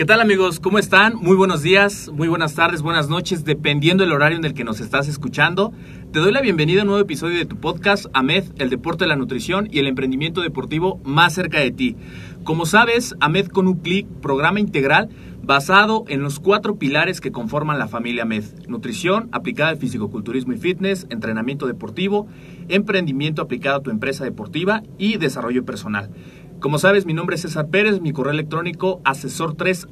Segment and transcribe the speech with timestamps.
[0.00, 0.60] ¿Qué tal amigos?
[0.60, 1.16] ¿Cómo están?
[1.16, 4.80] Muy buenos días, muy buenas tardes, buenas noches, dependiendo del horario en el que nos
[4.80, 5.74] estás escuchando.
[6.10, 9.08] Te doy la bienvenida a un nuevo episodio de tu podcast AMED, el deporte de
[9.08, 11.96] la nutrición y el emprendimiento deportivo más cerca de ti.
[12.44, 15.10] Como sabes, AMED con un clic, programa integral
[15.42, 18.44] basado en los cuatro pilares que conforman la familia AMED.
[18.68, 22.26] Nutrición aplicada al fisicoculturismo y fitness, entrenamiento deportivo,
[22.68, 26.10] emprendimiento aplicado a tu empresa deportiva y desarrollo personal.
[26.60, 29.88] Como sabes, mi nombre es César Pérez, mi correo electrónico asesor3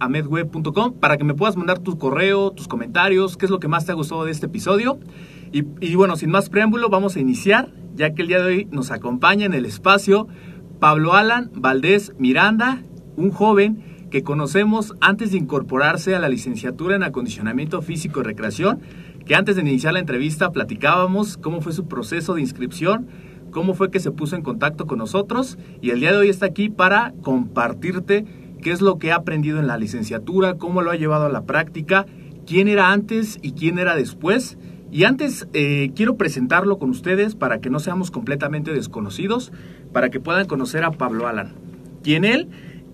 [0.00, 3.86] amedweb.com para que me puedas mandar tu correo, tus comentarios, qué es lo que más
[3.86, 5.00] te ha gustado de este episodio.
[5.50, 8.68] Y, y, bueno, sin más preámbulo, vamos a iniciar, ya que el día de hoy
[8.70, 10.28] nos acompaña en el espacio
[10.78, 12.82] Pablo Alan Valdés Miranda,
[13.16, 18.80] un joven que conocemos antes de incorporarse a la licenciatura en acondicionamiento físico y recreación,
[19.24, 23.08] que antes de iniciar la entrevista platicábamos cómo fue su proceso de inscripción
[23.50, 26.46] cómo fue que se puso en contacto con nosotros y el día de hoy está
[26.46, 28.24] aquí para compartirte
[28.60, 31.44] qué es lo que ha aprendido en la licenciatura, cómo lo ha llevado a la
[31.44, 32.06] práctica,
[32.46, 34.58] quién era antes y quién era después.
[34.92, 39.52] Y antes eh, quiero presentarlo con ustedes para que no seamos completamente desconocidos,
[39.92, 41.54] para que puedan conocer a Pablo Alan.
[42.02, 42.48] Quien él,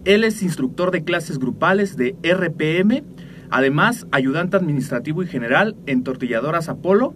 [0.05, 3.03] él es instructor de clases grupales de RPM,
[3.51, 7.15] además ayudante administrativo y general en Tortilladoras Apolo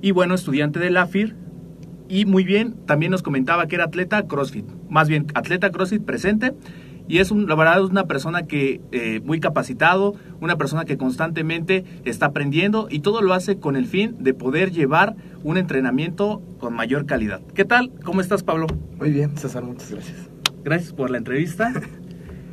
[0.00, 1.36] y bueno, estudiante de la AFIR,
[2.12, 6.52] y muy bien, también nos comentaba que era atleta CrossFit, más bien atleta CrossFit presente.
[7.08, 10.98] Y es un, la verdad es una persona que eh, muy capacitado, una persona que
[10.98, 16.42] constantemente está aprendiendo y todo lo hace con el fin de poder llevar un entrenamiento
[16.60, 17.40] con mayor calidad.
[17.54, 17.90] ¿Qué tal?
[18.04, 18.66] ¿Cómo estás, Pablo?
[18.98, 20.18] Muy bien, César, muchas gracias.
[20.64, 21.72] Gracias por la entrevista.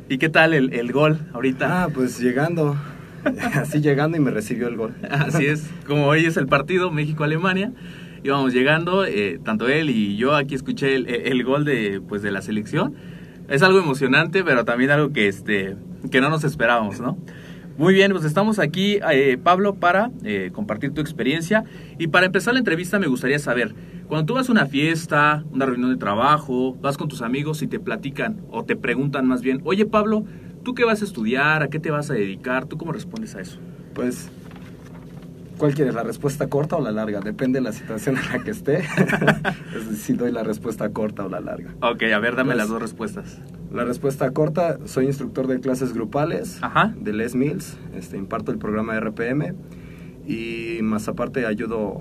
[0.08, 1.84] ¿Y qué tal el, el gol ahorita?
[1.84, 2.76] Ah, pues llegando,
[3.54, 4.94] así llegando y me recibió el gol.
[5.10, 7.74] Así es, como hoy es el partido México-Alemania
[8.22, 12.30] íbamos llegando, eh, tanto él y yo aquí escuché el, el, gol de, pues, de
[12.30, 12.94] la selección.
[13.48, 15.76] Es algo emocionante, pero también algo que, este,
[16.10, 17.18] que no nos esperábamos, ¿no?
[17.80, 21.64] Muy bien, pues estamos aquí, eh, Pablo, para eh, compartir tu experiencia.
[21.98, 23.74] Y para empezar la entrevista me gustaría saber,
[24.06, 27.68] cuando tú vas a una fiesta, una reunión de trabajo, vas con tus amigos y
[27.68, 30.24] te platican o te preguntan más bien, oye Pablo,
[30.62, 31.62] ¿tú qué vas a estudiar?
[31.62, 32.66] ¿A qué te vas a dedicar?
[32.66, 33.58] ¿Tú cómo respondes a eso?
[33.94, 34.30] Pues
[35.60, 37.20] ¿Cuál quieres, la respuesta corta o la larga?
[37.20, 38.78] Depende de la situación en la que esté.
[39.76, 41.74] es si doy la respuesta corta o la larga.
[41.82, 43.42] Ok, a ver, dame pues, las dos respuestas.
[43.70, 46.94] La respuesta corta, soy instructor de clases grupales Ajá.
[46.96, 49.54] de Les Mills, este, imparto el programa de RPM
[50.26, 52.00] y más aparte ayudo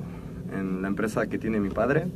[0.57, 2.07] en la empresa que tiene mi padre.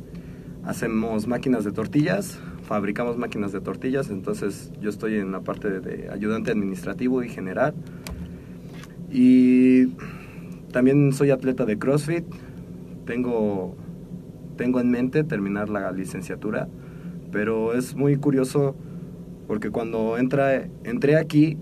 [0.64, 6.08] Hacemos máquinas de tortillas, fabricamos máquinas de tortillas, entonces yo estoy en la parte de
[6.10, 7.74] ayudante administrativo y general.
[9.12, 9.88] Y
[10.74, 12.24] también soy atleta de CrossFit.
[13.06, 13.76] Tengo,
[14.56, 16.66] tengo en mente terminar la licenciatura,
[17.30, 18.74] pero es muy curioso
[19.46, 21.56] porque cuando entra, entré aquí,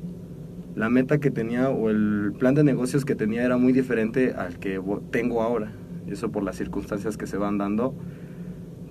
[0.74, 4.58] la meta que tenía o el plan de negocios que tenía era muy diferente al
[4.58, 4.80] que
[5.10, 5.72] tengo ahora.
[6.06, 7.94] Eso por las circunstancias que se van dando,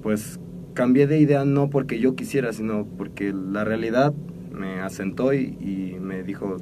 [0.04, 0.40] pues
[0.76, 4.14] cambié de idea no porque yo quisiera, sino porque la realidad
[4.52, 6.58] me asentó y me dijo,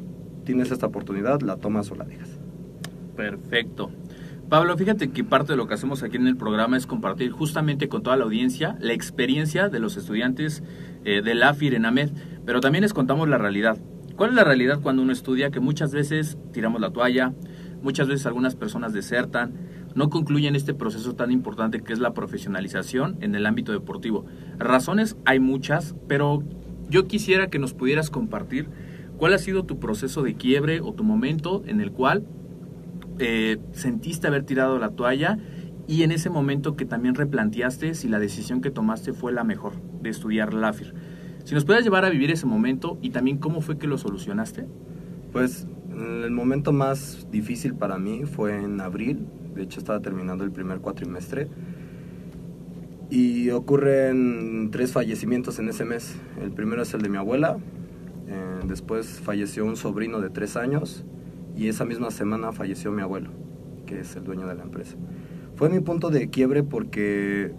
[0.45, 2.28] tienes esta oportunidad, la tomas o la dejas.
[3.19, 3.91] Perfecto.
[4.47, 7.89] Pablo, fíjate que parte de lo que hacemos aquí en el programa es compartir justamente
[7.89, 10.63] con toda la audiencia la experiencia de los estudiantes
[11.03, 12.11] eh, del AFIR en AMED,
[12.45, 13.77] pero también les contamos la realidad.
[14.15, 15.51] ¿Cuál es la realidad cuando uno estudia?
[15.51, 17.33] Que muchas veces tiramos la toalla,
[17.83, 19.53] muchas veces algunas personas desertan,
[19.95, 24.25] no concluyen este proceso tan importante que es la profesionalización en el ámbito deportivo.
[24.57, 26.41] Razones hay muchas, pero
[26.89, 28.69] yo quisiera que nos pudieras compartir
[29.17, 32.23] cuál ha sido tu proceso de quiebre o tu momento en el cual
[33.19, 35.37] eh, sentiste haber tirado la toalla
[35.87, 39.73] y en ese momento que también replanteaste si la decisión que tomaste fue la mejor
[40.01, 40.93] de estudiar LAFIR.
[41.43, 44.67] Si nos puedes llevar a vivir ese momento y también cómo fue que lo solucionaste.
[45.31, 50.51] Pues el momento más difícil para mí fue en abril, de hecho estaba terminando el
[50.51, 51.49] primer cuatrimestre
[53.09, 56.15] y ocurren tres fallecimientos en ese mes.
[56.41, 57.57] El primero es el de mi abuela,
[58.27, 61.03] eh, después falleció un sobrino de tres años
[61.59, 63.31] y esa misma semana falleció mi abuelo,
[63.85, 64.95] que es el dueño de la empresa.
[65.55, 67.51] Fue mi punto de quiebre porque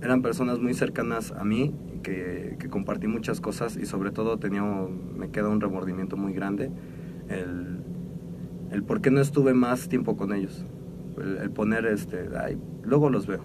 [0.00, 4.62] eran personas muy cercanas a mí, que, que compartí muchas cosas y sobre todo tenía,
[4.62, 6.70] me queda un remordimiento muy grande,
[7.28, 7.80] el,
[8.70, 10.64] el por qué no estuve más tiempo con ellos,
[11.42, 13.42] el, poner, este, ay, luego los veo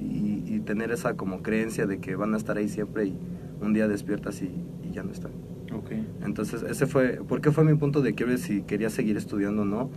[0.00, 3.16] y, tener esa como creencia de que van a estar ahí siempre y
[3.60, 5.51] un día despiertas y, y ya no están.
[5.74, 6.06] Okay.
[6.24, 9.64] Entonces, ese fue, ¿por qué fue mi punto de quiebre si quería seguir estudiando o
[9.64, 9.90] no?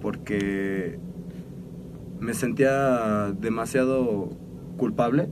[0.00, 0.98] Porque
[2.20, 4.30] me sentía demasiado
[4.76, 5.28] culpable.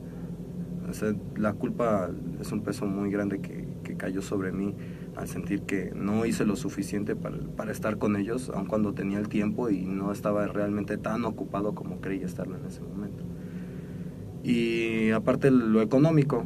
[0.89, 2.11] O sea, la culpa
[2.41, 3.63] es un peso muy grande que,
[3.99, 4.75] cayó sobre mí
[5.17, 9.19] al sentir que no hice lo suficiente para, para, estar con ellos, aun cuando tenía
[9.19, 13.23] el tiempo y no estaba realmente tan ocupado como creía estarlo en ese momento.
[14.43, 16.45] Y aparte lo económico,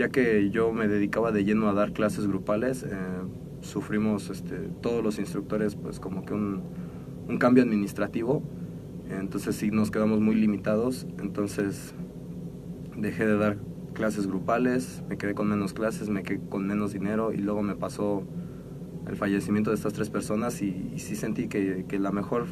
[0.00, 2.88] ya que yo me dedicaba de lleno a dar clases grupales, eh,
[3.60, 6.62] sufrimos este, todos los instructores pues como que un,
[7.38, 8.42] cambio administrativo,
[9.10, 11.94] entonces sí nos quedamos muy limitados, entonces
[12.96, 13.58] dejé de dar
[13.92, 17.76] clases grupales, me quedé con menos clases, me quedé con menos dinero y luego me
[17.76, 18.24] pasó
[19.06, 22.46] el fallecimiento de estas tres personas y, y sí sentí que, que, la mejor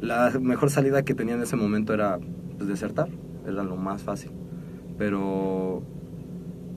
[0.00, 2.20] la mejor salida que tenía en ese momento era
[2.56, 3.08] pues, desertar,
[3.44, 4.30] era lo más fácil,
[4.96, 5.82] pero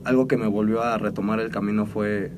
[0.08, 2.32] algo que me volvió a retomar el camino fue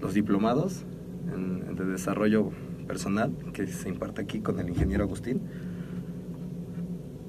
[0.00, 0.84] los diplomados
[1.32, 2.50] en, en de desarrollo
[2.86, 5.42] personal que se imparte aquí con el ingeniero Agustín.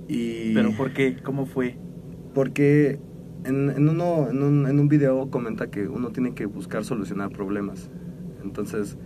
[0.08, 1.18] Y ¿Pero por qué?
[1.22, 1.76] ¿Cómo fue?
[2.34, 3.00] Porque
[3.44, 7.30] en, en uno, en, un, en un video comenta que uno tiene que buscar solucionar
[7.30, 7.90] problemas.
[8.42, 8.98] Entonces,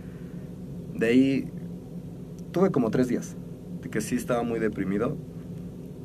[0.94, 1.50] de ahí
[2.52, 3.36] tuve como tres días,
[3.82, 5.16] de que sí estaba muy deprimido.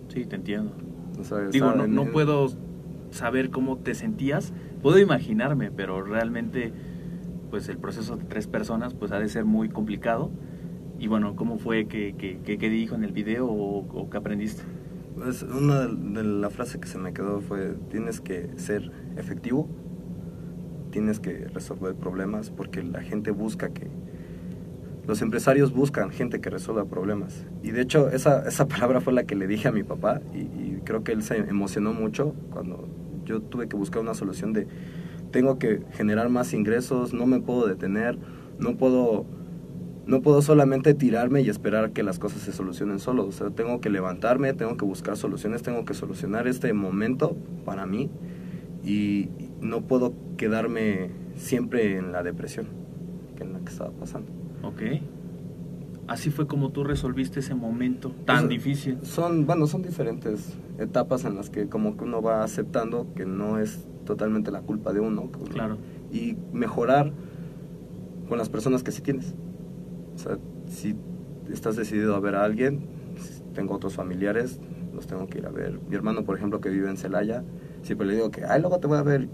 [0.07, 0.73] Sí, te entiendo.
[1.19, 2.49] O sea, Digo, no puedo
[3.13, 4.53] saber cómo te sentías.
[4.81, 6.73] Puedo imaginarme, pero realmente
[7.53, 10.31] pues el proceso de tres personas pues ha de ser muy complicado.
[10.97, 14.63] Y bueno, ¿cómo fue que, que, que, que dijo en el video o, o aprendiste?
[15.15, 19.69] Pues una de la frase que se me quedó fue, tienes que ser efectivo,
[20.89, 23.87] tienes que resolver problemas porque la gente busca que...
[25.05, 27.45] Los empresarios buscan gente que resuelva problemas.
[27.61, 30.39] Y de hecho esa, esa palabra fue la que le dije a mi papá y,
[30.39, 32.87] y creo que él se emocionó mucho cuando
[33.25, 34.67] yo tuve que buscar una solución de
[35.31, 38.17] tengo que generar más ingresos, no me puedo detener,
[38.59, 39.25] no puedo
[40.05, 43.79] no puedo solamente tirarme y esperar que las cosas se solucionen solo, o sea, tengo
[43.79, 48.09] que levantarme, tengo que buscar soluciones, tengo que solucionar este momento para mí
[48.83, 49.29] y
[49.61, 52.67] no puedo quedarme siempre en la depresión
[53.37, 54.29] que en la que estaba pasando.
[54.61, 54.81] Ok.
[56.07, 58.97] Así fue como tú resolviste ese momento tan Pues, difícil.
[59.03, 63.57] Son, bueno, son diferentes etapas en las que como que uno va aceptando que no
[63.57, 65.21] es totalmente la culpa de uno.
[65.23, 65.77] uno- Claro.
[66.11, 67.13] Y mejorar
[68.27, 69.33] con las personas que sí tienes.
[70.15, 70.95] O sea, si
[71.51, 72.81] estás decidido a ver a alguien,
[73.53, 74.59] tengo otros familiares,
[74.93, 75.79] los tengo que ir a ver.
[75.89, 77.43] Mi hermano, por ejemplo, que vive en Celaya,
[77.81, 79.29] siempre le digo que, ay, luego te voy a ver.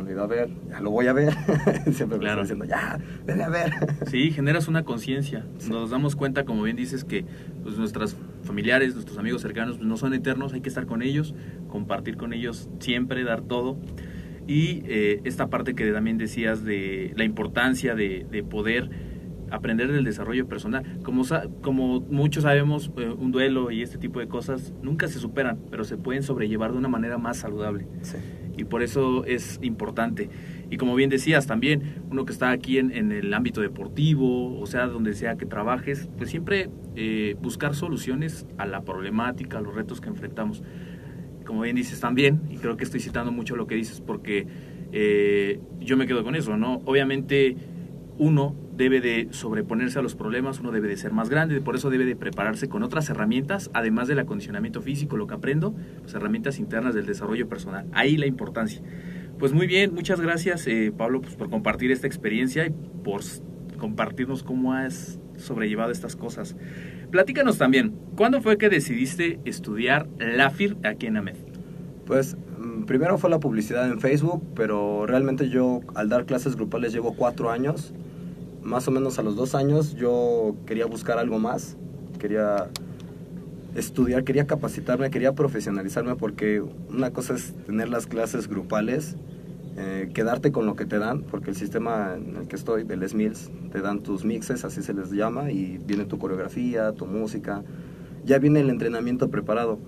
[0.00, 1.32] A ver, ya lo voy a ver.
[1.92, 2.42] siempre me Claro.
[2.42, 3.72] diciendo, ya, vete a ver.
[4.06, 5.46] Sí, generas una conciencia.
[5.58, 5.70] Sí.
[5.70, 7.24] Nos damos cuenta, como bien dices, que
[7.62, 11.34] pues, nuestros familiares, nuestros amigos cercanos pues, no son eternos, hay que estar con ellos,
[11.68, 13.78] compartir con ellos siempre, dar todo.
[14.46, 18.90] Y eh, esta parte que también decías de la importancia de, de poder
[19.50, 20.84] aprender del desarrollo personal.
[21.02, 21.24] Como,
[21.62, 25.84] como muchos sabemos, eh, un duelo y este tipo de cosas nunca se superan, pero
[25.84, 28.16] se pueden sobrellevar de una manera más saludable Sí.
[28.56, 30.28] y por eso es importante.
[30.70, 34.66] Y como bien decías también, uno que está aquí en, en el ámbito deportivo, o
[34.66, 39.74] sea, donde sea que trabajes, pues siempre eh, buscar soluciones a la problemática, a los
[39.74, 40.62] retos que enfrentamos.
[41.44, 44.46] Como bien dices también, y creo que estoy citando mucho lo que dices porque
[44.92, 46.80] eh, yo me quedo con eso, ¿no?
[46.84, 47.56] Obviamente
[48.18, 51.90] uno debe de sobreponerse a los problemas, uno debe de ser más grande, por eso
[51.90, 56.58] debe de prepararse con otras herramientas, además del acondicionamiento físico, lo que aprendo, pues herramientas
[56.58, 57.86] internas del desarrollo personal.
[57.92, 58.80] Ahí la importancia.
[59.38, 62.70] Pues muy bien, muchas gracias eh, Pablo pues, por compartir esta experiencia y
[63.04, 63.20] por
[63.78, 66.56] compartirnos cómo has sobrellevado estas cosas.
[67.10, 71.36] Platícanos también, ¿cuándo fue que decidiste estudiar LAFIR aquí en AMED?
[72.06, 76.92] Pues mm, primero fue la publicidad en Facebook, pero realmente yo al dar clases grupales
[76.92, 77.92] llevo cuatro años.
[78.62, 81.76] Más o menos a los dos años yo quería buscar algo más,
[82.18, 82.68] quería
[83.74, 89.16] estudiar, quería capacitarme, quería profesionalizarme porque una cosa es tener las clases grupales,
[89.76, 93.08] eh, quedarte con lo que te dan, porque el sistema en el que estoy, del
[93.08, 97.62] SMILS, te dan tus mixes, así se les llama, y viene tu coreografía, tu música,
[98.24, 99.78] ya viene el entrenamiento preparado,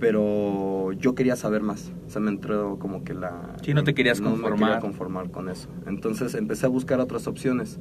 [0.00, 3.56] pero yo quería saber más, o sea, me entró como que la...
[3.62, 4.70] Sí, no te querías no me conformar.
[4.70, 7.78] quería conformar con eso, entonces empecé a buscar otras opciones.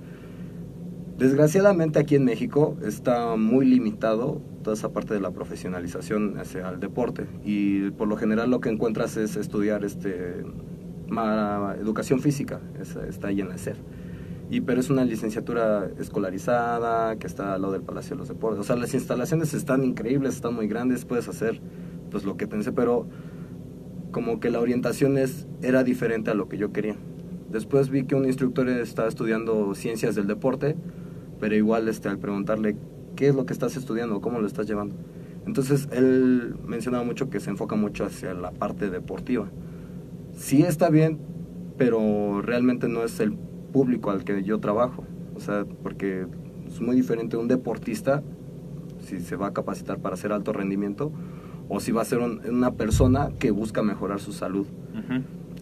[1.17, 6.79] Desgraciadamente aquí en México está muy limitado toda esa parte de la profesionalización hacia el
[6.79, 10.45] deporte y por lo general lo que encuentras es estudiar este
[11.79, 12.59] educación física,
[13.07, 13.77] está ahí en la SED.
[14.51, 18.59] Y pero es una licenciatura escolarizada que está al lado del Palacio de los Deportes.
[18.59, 21.59] O sea, las instalaciones están increíbles, están muy grandes, puedes hacer
[22.11, 23.07] pues lo que pensé, pero
[24.11, 26.95] como que la orientación es, era diferente a lo que yo quería.
[27.49, 30.75] Después vi que un instructor estaba estudiando ciencias del deporte,
[31.39, 32.75] pero igual este, al preguntarle
[33.15, 34.95] qué es lo que estás estudiando, cómo lo estás llevando.
[35.45, 39.47] Entonces él mencionaba mucho que se enfoca mucho hacia la parte deportiva.
[40.35, 41.17] Sí está bien,
[41.77, 43.33] pero realmente no es el
[43.71, 45.03] público al que yo trabajo.
[45.35, 46.25] O sea, porque
[46.67, 48.23] es muy diferente un deportista,
[48.99, 51.11] si se va a capacitar para hacer alto rendimiento,
[51.69, 54.67] o si va a ser un- una persona que busca mejorar su salud.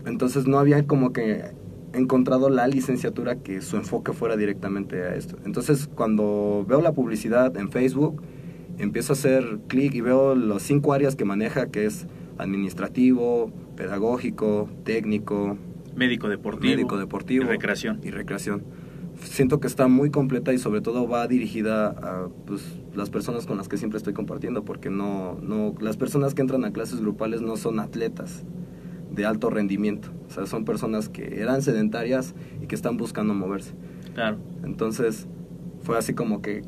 [0.06, 1.52] Entonces no había como que
[1.98, 5.38] encontrado la licenciatura que su enfoque fuera directamente a esto.
[5.46, 8.22] Entonces cuando veo la publicidad en Facebook,
[8.78, 14.70] empiezo a hacer clic y veo las cinco áreas que maneja, que es administrativo, pedagógico,
[14.84, 15.58] técnico,
[15.96, 16.72] Médico deportivo.
[16.72, 18.02] médico deportivo y recreación.
[18.04, 18.64] y recreación.
[19.24, 22.62] Siento que está muy completa y sobre todo va dirigida a pues,
[22.94, 26.66] las personas con las que siempre estoy compartiendo, porque no, no, las personas que entran
[26.66, 28.44] a clases grupales no son atletas
[29.16, 33.74] de alto rendimiento, o sea, son personas que eran sedentarias y que están buscando moverse.
[34.14, 34.38] Claro.
[34.64, 35.28] Entonces
[35.82, 36.62] fue así como que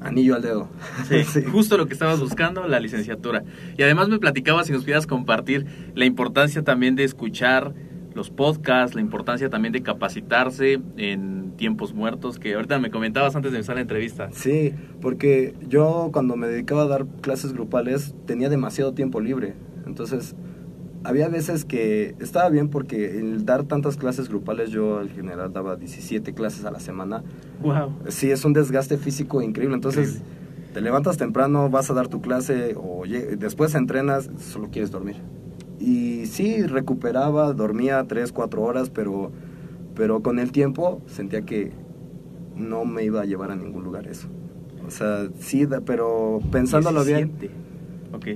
[0.00, 0.68] anillo al dedo.
[1.08, 1.42] Sí, Sí.
[1.44, 3.44] justo lo que estabas buscando, la licenciatura.
[3.78, 7.74] Y además me platicabas si nos pudieras compartir la importancia también de escuchar
[8.14, 13.50] los podcasts, la importancia también de capacitarse en tiempos muertos, que ahorita me comentabas antes
[13.52, 14.28] de empezar la entrevista.
[14.32, 19.54] Sí, porque yo cuando me dedicaba a dar clases grupales tenía demasiado tiempo libre.
[19.86, 20.36] Entonces,
[21.04, 25.76] había veces que estaba bien porque el dar tantas clases grupales, yo en general daba
[25.76, 27.22] 17 clases a la semana.
[27.62, 27.92] Wow.
[28.08, 29.74] Sí, es un desgaste físico increíble.
[29.74, 30.72] Entonces, Increíble.
[30.72, 33.04] te levantas temprano, vas a dar tu clase o
[33.38, 35.16] después entrenas, solo quieres dormir.
[35.78, 39.30] Y sí, recuperaba, dormía 3, 4 horas, pero,
[39.94, 41.72] pero con el tiempo sentía que
[42.56, 44.28] no me iba a llevar a ningún lugar eso.
[44.86, 47.50] O sea, sí, pero pensándolo bien, 17.
[48.14, 48.26] Ok,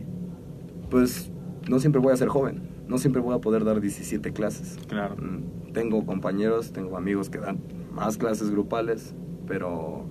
[0.91, 1.31] pues
[1.69, 4.79] no siempre voy a ser joven, no siempre voy a poder dar 17 clases.
[4.89, 5.17] claro.
[5.17, 7.59] Mm, Tengo compañeros, tengo amigos que dan
[7.93, 9.15] más clases grupales,
[9.47, 10.05] pero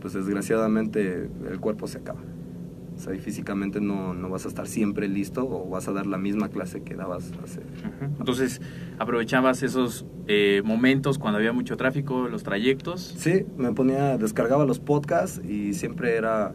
[0.00, 2.20] pues desgraciadamente el cuerpo se acaba.
[2.96, 6.06] O sea, y físicamente no, no vas a estar siempre listo o vas a dar
[6.06, 7.60] la misma clase que dabas hace...
[8.18, 8.60] Entonces,
[8.98, 13.14] aprovechabas esos eh, momentos cuando había mucho tráfico, los trayectos.
[13.16, 16.54] Sí, me ponía, descargaba los podcasts y siempre era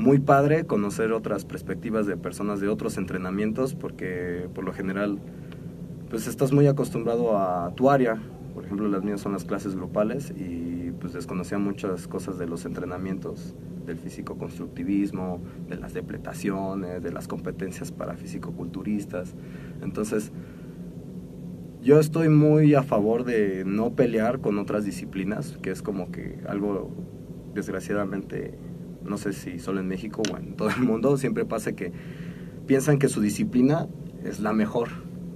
[0.00, 5.18] muy padre conocer otras perspectivas de personas de otros entrenamientos porque por lo general
[6.08, 8.20] pues estás muy acostumbrado a tu área.
[8.54, 12.64] Por ejemplo, las mías son las clases grupales y pues desconocía muchas cosas de los
[12.64, 13.54] entrenamientos
[13.86, 19.34] del físico-constructivismo, de las depletaciones, de las competencias para físico-culturistas.
[19.82, 20.32] Entonces,
[21.82, 26.40] yo estoy muy a favor de no pelear con otras disciplinas, que es como que
[26.48, 26.90] algo,
[27.54, 28.54] desgraciadamente,
[29.04, 31.92] no sé si solo en México o en todo el mundo, siempre pasa que
[32.66, 33.88] piensan que su disciplina
[34.24, 34.88] es la mejor.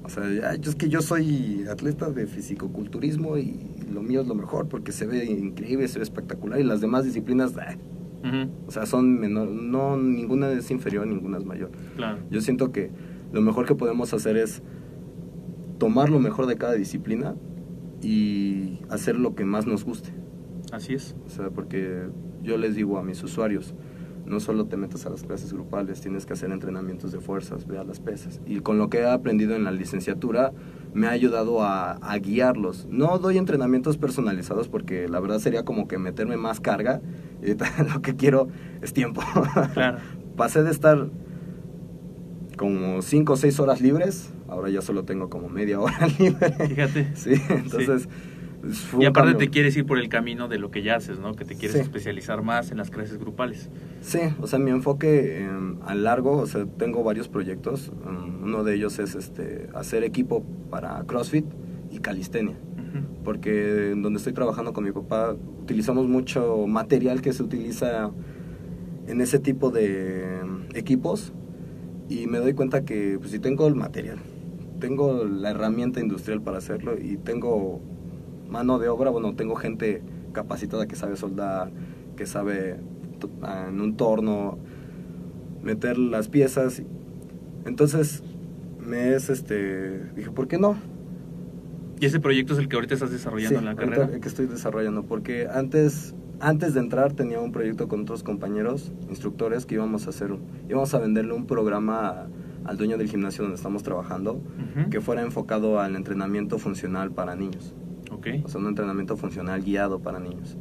[0.04, 3.58] O sea, "Ay, es que yo soy atleta de fisicoculturismo y
[3.92, 7.04] lo mío es lo mejor porque se ve increíble, se ve espectacular y las demás
[7.04, 7.52] disciplinas.
[7.52, 11.70] Ujú, o sea, son menor, no, ninguna es inferior, ninguna es mayor.
[11.96, 12.18] Claro.
[12.30, 12.90] Yo siento que
[13.32, 14.62] lo mejor que podemos hacer es
[15.78, 17.34] tomar lo mejor de cada disciplina
[18.02, 20.10] y hacer lo que más nos guste.
[20.72, 21.16] Así es.
[21.26, 22.08] O sea, porque
[22.44, 23.74] yo les digo a mis usuarios,
[24.26, 27.78] no solo te metes a las clases grupales, tienes que hacer entrenamientos de fuerzas, ve
[27.78, 28.40] a las pesas.
[28.46, 30.52] Y con lo que he aprendido en la licenciatura,
[30.94, 32.86] me ha ayudado a, a guiarlos.
[32.90, 37.02] No doy entrenamientos personalizados porque la verdad sería como que meterme más carga.
[37.42, 37.54] Y
[37.92, 38.48] lo que quiero
[38.80, 39.22] es tiempo.
[39.74, 39.98] Claro.
[40.36, 41.10] Pasé de estar
[42.56, 46.52] como 5 o 6 horas libres, ahora ya solo tengo como media hora libre.
[46.52, 47.14] Fíjate.
[47.14, 48.04] Sí, entonces...
[48.04, 48.33] fue
[48.98, 49.36] Y aparte cambio.
[49.38, 51.34] te quieres ir por el camino de lo que ya haces, ¿no?
[51.34, 51.82] Que te quieres Sí.
[51.82, 53.68] especializar más en las clases grupales.
[54.00, 55.48] Sí, o sea, mi enfoque eh,
[55.84, 57.92] a largo, o sea, tengo varios proyectos.
[58.06, 61.46] Um, uno de ellos es este hacer equipo para CrossFit
[61.90, 62.56] y calistenia.
[63.24, 68.10] Porque en donde estoy trabajando con mi papá utilizamos mucho material que se utiliza
[69.06, 71.32] en ese tipo de mm, equipos
[72.08, 74.18] y me doy cuenta que pues, si tengo el material,
[74.78, 77.80] tengo la herramienta industrial para hacerlo y tengo
[78.48, 81.70] mano de obra, bueno, tengo gente capacitada que sabe soldar,
[82.16, 82.76] que sabe
[83.68, 84.58] en un torno
[85.62, 86.82] meter las piezas.
[87.66, 88.22] Entonces
[88.78, 90.76] me es este dije, ¿por qué no?
[92.00, 94.10] ¿Y ese proyecto es el que ahorita estás desarrollando Sí, en la carrera?
[94.12, 98.92] el que estoy desarrollando, porque antes, antes de entrar tenía un proyecto con otros compañeros,
[99.08, 100.36] instructores, que íbamos a hacer,
[100.68, 102.26] íbamos a venderle un programa a-
[102.64, 104.40] al dueño del gimnasio donde estamos trabajando,
[104.90, 107.74] que fuera enfocado al entrenamiento funcional para niños,
[108.36, 108.44] Ok.
[108.44, 110.56] o sea, un entrenamiento funcional guiado para niños.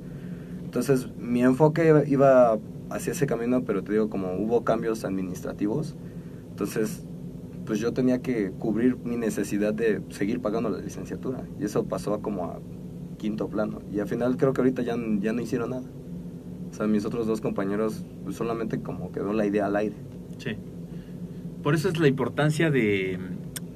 [0.64, 2.58] Entonces, mi enfoque iba-
[2.90, 5.96] hacia ese camino, pero te digo, como hubo cambios administrativos,
[6.50, 7.06] entonces,
[7.66, 11.44] pues yo tenía que cubrir mi necesidad de seguir pagando la licenciatura.
[11.60, 12.60] Y eso pasó a como a
[13.18, 13.80] quinto plano.
[13.92, 15.84] Y al final creo que ahorita ya, ya no hicieron nada.
[16.72, 19.96] O sea, mis otros dos compañeros pues, solamente como quedó la idea al aire.
[20.40, 20.58] Sí.
[21.64, 23.18] Por eso es la importancia de,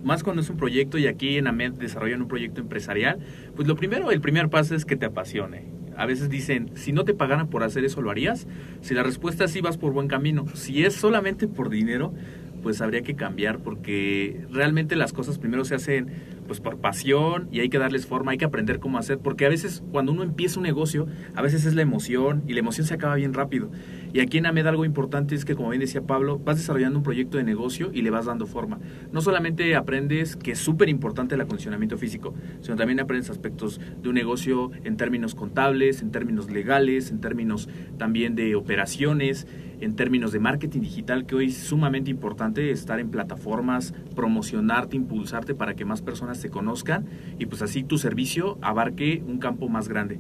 [0.04, 3.20] más cuando es un proyecto y aquí en AMED desarrollan un proyecto empresarial,
[3.56, 5.66] pues lo primero, el primer paso es que te apasione.
[5.98, 8.48] A veces dicen, si no te pagaran por hacer eso, ¿lo harías?
[8.82, 10.46] Si la respuesta es sí, vas por buen camino.
[10.54, 12.14] Si es solamente por dinero,
[12.62, 16.10] pues habría que cambiar porque realmente las cosas primero se hacen
[16.48, 19.50] pues por pasión y hay que darles forma, hay que aprender cómo hacer, porque a
[19.50, 22.94] veces cuando uno empieza un negocio, a veces es la emoción y la emoción se
[22.94, 23.70] acaba bien rápido.
[24.14, 27.04] Y aquí en AMED algo importante es que, como bien decía Pablo, vas desarrollando un
[27.04, 28.80] proyecto de negocio y le vas dando forma.
[29.12, 34.10] No solamente aprendes que es súper importante el acondicionamiento físico, sino también aprendes aspectos de
[34.10, 39.46] un negocio en términos contables, en términos legales, en términos también de operaciones,
[39.80, 45.54] en términos de marketing digital, que hoy es sumamente importante estar en plataformas, promocionarte, impulsarte
[45.54, 47.06] para que más personas te conozcan
[47.40, 50.20] y pues así tu servicio abarque un campo más grande.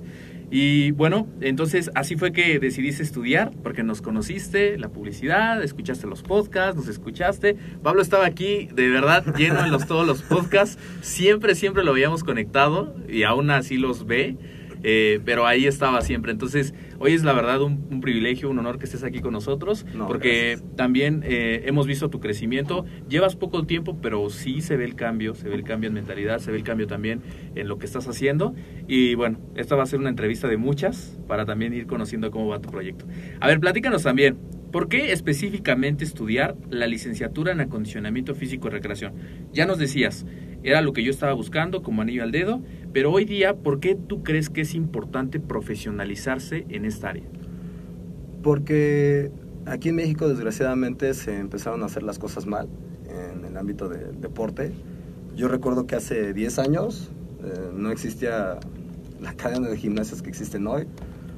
[0.50, 6.24] Y bueno, entonces así fue que decidiste estudiar, porque nos conociste, la publicidad, escuchaste los
[6.24, 7.58] podcasts, nos escuchaste.
[7.84, 10.78] Pablo estaba aquí, de verdad, lleno en los, todos los podcasts.
[11.02, 14.38] Siempre, siempre lo habíamos conectado y aún así los ve.
[14.84, 16.32] eh, pero ahí estaba siempre.
[16.32, 19.86] Entonces, hoy es la verdad un, un privilegio, un honor que estés aquí con nosotros,
[19.96, 20.76] No, porque gracias.
[20.76, 22.86] también eh, hemos visto tu crecimiento.
[23.10, 26.40] Llevas poco tiempo, pero sí se ve el cambio, se ve el cambio en mentalidad,
[26.40, 27.22] se ve el cambio también
[27.56, 28.54] en lo que estás haciendo.
[28.88, 32.48] Y bueno, esta va a ser una entrevista de muchas para también ir conociendo cómo
[32.48, 33.06] va tu proyecto.
[33.40, 34.38] A ver, platícanos también.
[34.72, 39.14] ¿Por qué específicamente estudiar la licenciatura en acondicionamiento físico y recreación?
[39.54, 40.26] Ya nos decías,
[40.68, 43.96] era lo que yo estaba buscando como anillo al dedo, pero hoy día, ¿por qué
[43.96, 47.24] tú crees que es importante profesionalizarse en esta área?
[48.44, 49.32] Porque
[49.66, 52.68] aquí en México desgraciadamente se empezaron a hacer las cosas mal
[53.10, 54.74] en el ámbito del deporte.
[55.38, 57.12] Yo recuerdo que hace 10 años
[57.46, 58.60] eh, no existía
[59.22, 60.86] la cadena de gimnasios que existen hoy.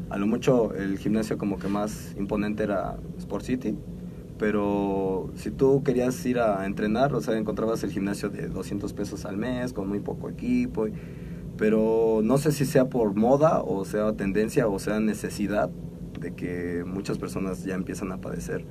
[0.10, 3.76] A lo mucho el gimnasio como que más imponente era Sport City.
[4.40, 9.26] Pero si tú querías ir a entrenar, o sea, encontrabas el gimnasio de 200 pesos
[9.26, 10.88] al mes, con muy poco equipo.
[11.58, 15.70] pero no sé si sea por moda, o sea tendencia, o sea necesidad
[16.22, 18.66] de que muchas personas ya empiezan a padecer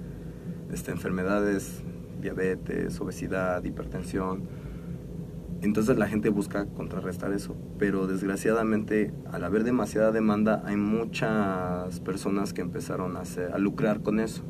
[0.72, 1.82] este, enfermedades,
[2.22, 4.44] diabetes, obesidad, hipertensión.
[5.60, 12.54] Entonces la gente busca contrarrestar eso, pero desgraciadamente al haber demasiada demanda hay muchas personas
[12.54, 14.44] que empezaron a, hacer, a lucrar con eso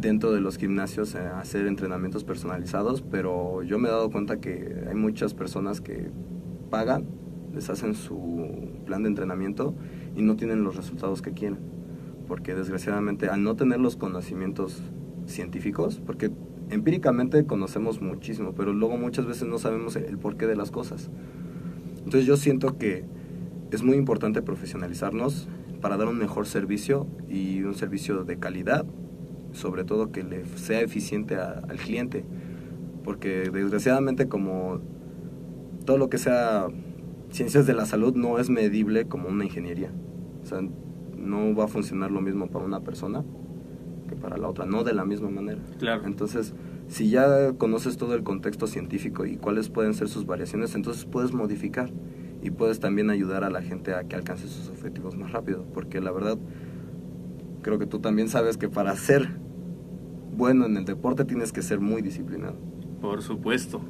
[0.00, 4.94] dentro de los gimnasios hacer entrenamientos personalizados, pero yo me he dado cuenta que hay
[4.94, 6.10] muchas personas que
[6.70, 7.06] pagan,
[7.54, 8.48] les hacen su
[8.86, 9.74] plan de entrenamiento
[10.16, 11.58] y no tienen los resultados que quieren,
[12.28, 14.82] porque desgraciadamente al no tener los conocimientos
[15.26, 16.30] científicos, porque
[16.70, 21.10] empíricamente conocemos muchísimo, pero luego muchas veces no sabemos el porqué de las cosas.
[21.98, 23.04] Entonces yo siento que
[23.70, 25.48] es muy importante profesionalizarnos
[25.80, 28.86] para dar un mejor servicio y un servicio de calidad,
[29.52, 32.24] sobre todo que le sea eficiente a- al cliente,
[33.04, 34.80] porque desgraciadamente como
[35.84, 36.68] todo lo que sea
[37.30, 39.90] ciencias de la salud no es medible como una ingeniería.
[40.42, 40.60] O sea,
[41.16, 43.24] no va a funcionar lo mismo para una persona
[44.08, 45.60] que para la otra, no de la misma manera.
[45.78, 46.04] Claro.
[46.06, 46.54] Entonces,
[46.88, 51.32] si ya conoces todo el contexto científico y cuáles pueden ser sus variaciones, entonces puedes
[51.34, 51.90] modificar
[52.42, 56.00] y puedes también ayudar a la gente a que alcance sus objetivos más rápido, porque
[56.00, 56.38] la verdad
[57.62, 59.28] creo que tú también sabes que para ser
[60.32, 62.56] bueno en el deporte tienes que ser muy disciplinado.
[63.00, 63.80] Por supuesto.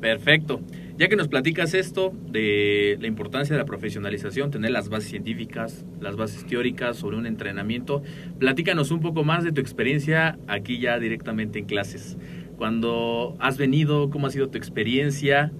[0.00, 0.60] Perfecto.
[0.96, 5.84] Ya que nos platicas esto de la importancia de la profesionalización, tener las bases científicas,
[6.00, 8.02] las bases teóricas sobre un entrenamiento,
[8.38, 12.16] platícanos un poco más de tu experiencia aquí ya directamente en clases.
[12.56, 15.52] Cuando has venido, cómo ha sido tu experiencia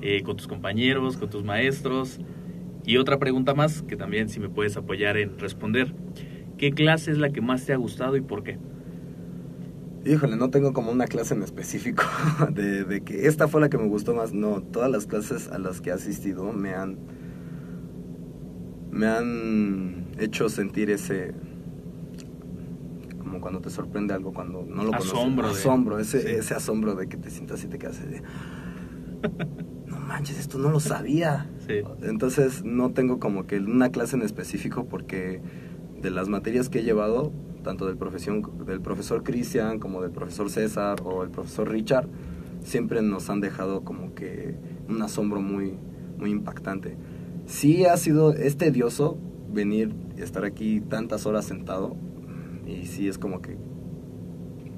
[0.00, 2.18] eh, con tus compañeros, con tus maestros.
[2.84, 5.94] Y otra pregunta más que también si me puedes apoyar en responder.
[6.62, 8.56] ¿Qué clase es la que más te ha gustado y por qué?
[10.06, 12.04] Híjole, no tengo como una clase en específico
[12.52, 14.32] de, de, que esta fue la que me gustó más.
[14.32, 16.98] No, todas las clases a las que he asistido me han
[18.92, 21.34] me han hecho sentir ese
[23.18, 25.66] como cuando te sorprende algo cuando no lo asombro conoces.
[25.66, 26.28] Asombro, ese, sí.
[26.28, 28.22] ese asombro de que te sientas y te quedas de
[29.88, 31.50] no manches, esto no lo sabía.
[31.66, 31.80] Sí.
[32.02, 35.42] Entonces no tengo como que una clase en específico porque
[36.02, 40.50] de las materias que he llevado tanto del, profesión, del profesor Cristian como del profesor
[40.50, 42.08] César o el profesor Richard,
[42.62, 44.56] siempre nos han dejado como que
[44.88, 45.74] un asombro muy,
[46.18, 46.96] muy impactante.
[47.46, 49.16] Sí ha sido, es tedioso
[49.52, 51.96] venir y estar aquí tantas horas sentado
[52.66, 53.56] y sí es como que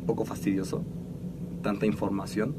[0.07, 0.85] poco fastidioso,
[1.63, 2.55] tanta información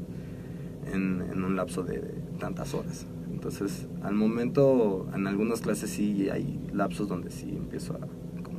[0.92, 2.00] en, un lapso de,
[2.38, 3.06] tantas horas.
[3.30, 8.15] Entonces, al momento, en algunas clases sí hay lapsos donde sí empiezo a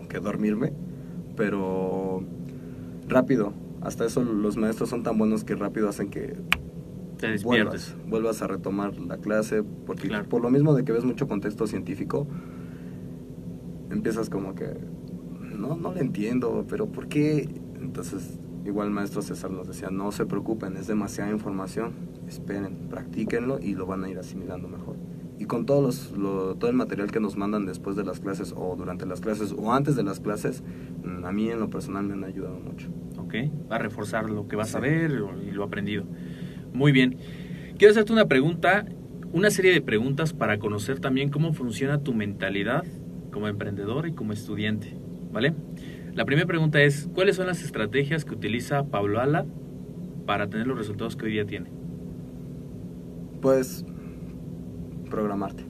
[0.07, 0.73] que dormirme,
[1.35, 2.23] pero
[3.07, 3.53] rápido.
[3.81, 6.35] Hasta eso los maestros son tan buenos que rápido hacen que
[7.17, 10.27] te vuelvas, vuelvas a retomar la clase, porque claro.
[10.27, 12.27] por lo mismo de que ves mucho contexto científico,
[13.89, 14.77] empiezas como que,
[15.41, 17.49] no, no le entiendo, pero ¿por qué?
[17.79, 21.93] Entonces, igual el maestro César nos decía, no se preocupen, es demasiada información,
[22.27, 24.95] esperen, practíquenlo y lo van a ir asimilando mejor
[25.39, 28.53] y con todos los, lo, todo el material que nos mandan después de las clases
[28.55, 30.63] o durante las clases o antes de las clases,
[31.03, 32.89] mm, a mí en lo personal me han ayudado mucho.
[33.17, 33.35] Ok,
[33.71, 34.77] va a reforzar lo que vas sí.
[34.77, 36.05] a ver y lo aprendido.
[36.73, 37.17] Muy bien.
[37.77, 38.85] Quiero hacerte una pregunta,
[39.31, 42.83] una serie de preguntas para conocer también cómo funciona tu mentalidad
[43.31, 44.97] como emprendedor y como estudiante,
[45.31, 45.53] ¿vale?
[46.15, 49.45] La primera pregunta es, ¿cuáles son las estrategias que utiliza Pablo Ala
[50.25, 51.69] para tener los resultados que hoy día tiene?
[53.39, 53.85] Pues
[55.07, 55.65] programarte.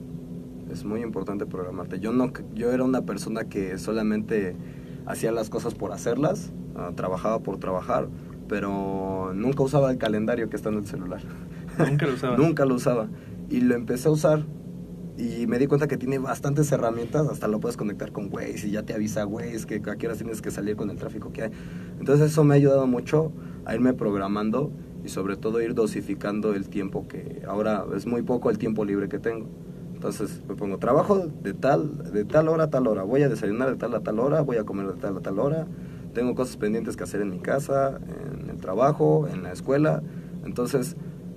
[0.70, 1.98] Es muy importante programarte.
[1.98, 4.56] Yo no yo era una persona que solamente
[5.06, 8.08] hacía las cosas por hacerlas, uh, trabajaba por trabajar,
[8.48, 11.22] pero nunca usaba el calendario que está en el celular.
[11.78, 12.36] Nunca lo usaba.
[12.36, 13.08] nunca lo usaba.
[13.48, 14.44] Y lo empecé a usar
[15.18, 18.70] y me di cuenta que tiene bastantes herramientas, hasta lo puedes conectar con Waze y
[18.70, 21.44] ya te avisa Waze que a qué horas tienes que salir con el tráfico que
[21.44, 21.50] hay.
[21.98, 23.32] Entonces eso me ha ayudado mucho
[23.64, 24.70] a irme programando
[25.04, 29.08] y sobre todo ir dosificando el tiempo que ahora es muy poco el tiempo libre
[29.08, 29.46] que tengo.
[29.94, 33.70] Entonces me pongo trabajo de tal, de tal hora a tal hora, voy a desayunar
[33.70, 35.66] de tal a tal hora, voy a comer de tal a tal hora,
[36.14, 37.98] tengo cosas pendientes que hacer en mi casa,
[38.42, 40.02] en el trabajo, en la escuela.
[40.44, 40.96] Entonces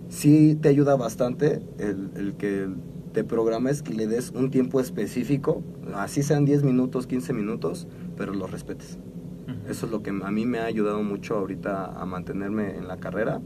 [0.10, 2.68] sí te ayuda bastante el, el que
[3.14, 5.64] te programes y le des un tiempo específico,
[5.96, 9.00] así sean 10 minutos, 15 minutos, pero lo respetes.
[9.72, 12.98] Eso es lo que a mí me ha ayudado mucho ahorita a mantenerme en la
[12.98, 13.40] carrera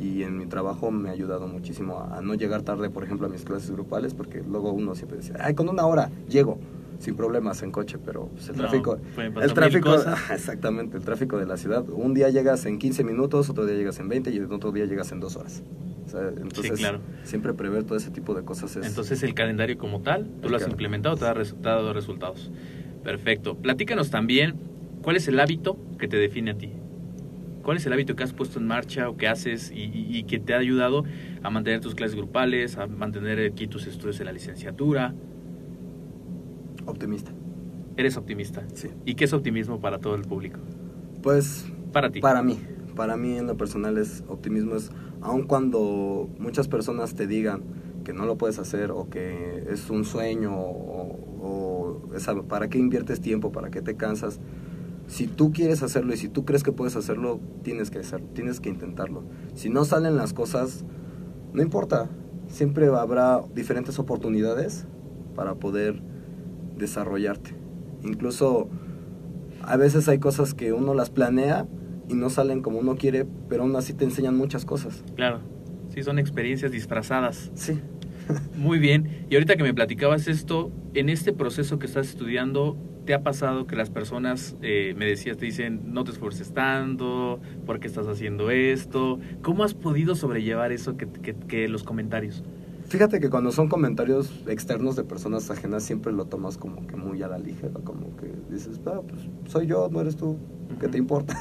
[0.00, 3.30] y en mi trabajo me ha ayudado muchísimo a, no llegar tarde, por ejemplo, a
[3.30, 6.60] mis clases grupales, porque luego uno siempre dice, ay, con una hora llego
[7.00, 9.94] sin problemas en coche, pero pues, el No, tráfico, el tráfico,
[10.32, 11.84] exactamente, el tráfico de la ciudad.
[11.88, 15.10] Un día llegas en 15 minutos, otro día llegas en 20 y otro día llegas
[15.10, 15.64] en dos horas.
[16.06, 17.00] O sea, entonces, claro.
[17.24, 18.86] siempre prever todo ese tipo de cosas es...
[18.86, 22.52] Entonces el calendario como tal, tú lo has implementado, te ha dado resultados.
[23.02, 23.56] Perfecto.
[23.56, 24.54] Platícanos también
[25.04, 26.70] cuál es el hábito que te define a ti.
[27.62, 30.24] ¿Cuál es el hábito que has puesto en marcha o que haces y, y- y
[30.24, 31.04] que te ha ayudado
[31.42, 35.14] a mantener tus clases grupales, a mantener aquí tus estudios en la licenciatura?
[36.86, 37.32] optimista.
[37.96, 38.64] Eres optimista.
[38.74, 38.88] Sí.
[39.04, 40.58] ¿Y qué es optimismo para todo el público?
[41.22, 42.20] Pues Para ti.
[42.20, 42.58] Para mí,
[42.96, 44.90] para mí en lo personal es optimismo es
[45.22, 47.62] aun cuando muchas personas te digan
[48.04, 52.78] que no lo puedes hacer o que es un sueño o, o esa- para qué
[52.78, 54.40] inviertes tiempo, para qué te cansas.
[55.06, 58.60] Si tú quieres hacerlo y si tú crees que puedes hacerlo, tienes que hacerlo, tienes
[58.60, 59.22] que intentarlo.
[59.54, 60.84] Si no salen las cosas,
[61.52, 62.08] no importa,
[62.48, 64.86] siempre habrá diferentes oportunidades
[65.34, 66.02] para poder
[66.76, 67.54] desarrollarte.
[68.02, 68.68] Incluso
[69.62, 71.66] a veces hay cosas que uno las planea
[72.08, 75.04] y no salen como uno quiere, pero aún así te enseñan muchas cosas.
[75.16, 75.40] Claro.
[75.88, 77.50] Sí, son experiencias disfrazadas.
[77.54, 77.80] Sí.
[78.56, 79.26] Muy bien.
[79.30, 83.66] Y ahorita que me platicabas esto, en este proceso que estás estudiando, te ha pasado
[83.66, 88.06] que las personas, eh, me decías, te dicen, no te esfuerces tanto, ¿por qué estás
[88.06, 89.18] haciendo esto?
[89.42, 92.42] ¿Cómo has podido sobrellevar eso que, los comentarios?
[92.86, 97.22] Fíjate que cuando son comentarios externos de personas ajenas siempre lo tomas como que muy
[97.22, 100.38] a la ligera, como que dices, ah, pues soy yo, no eres tú,
[100.80, 101.34] ¿qué te importa?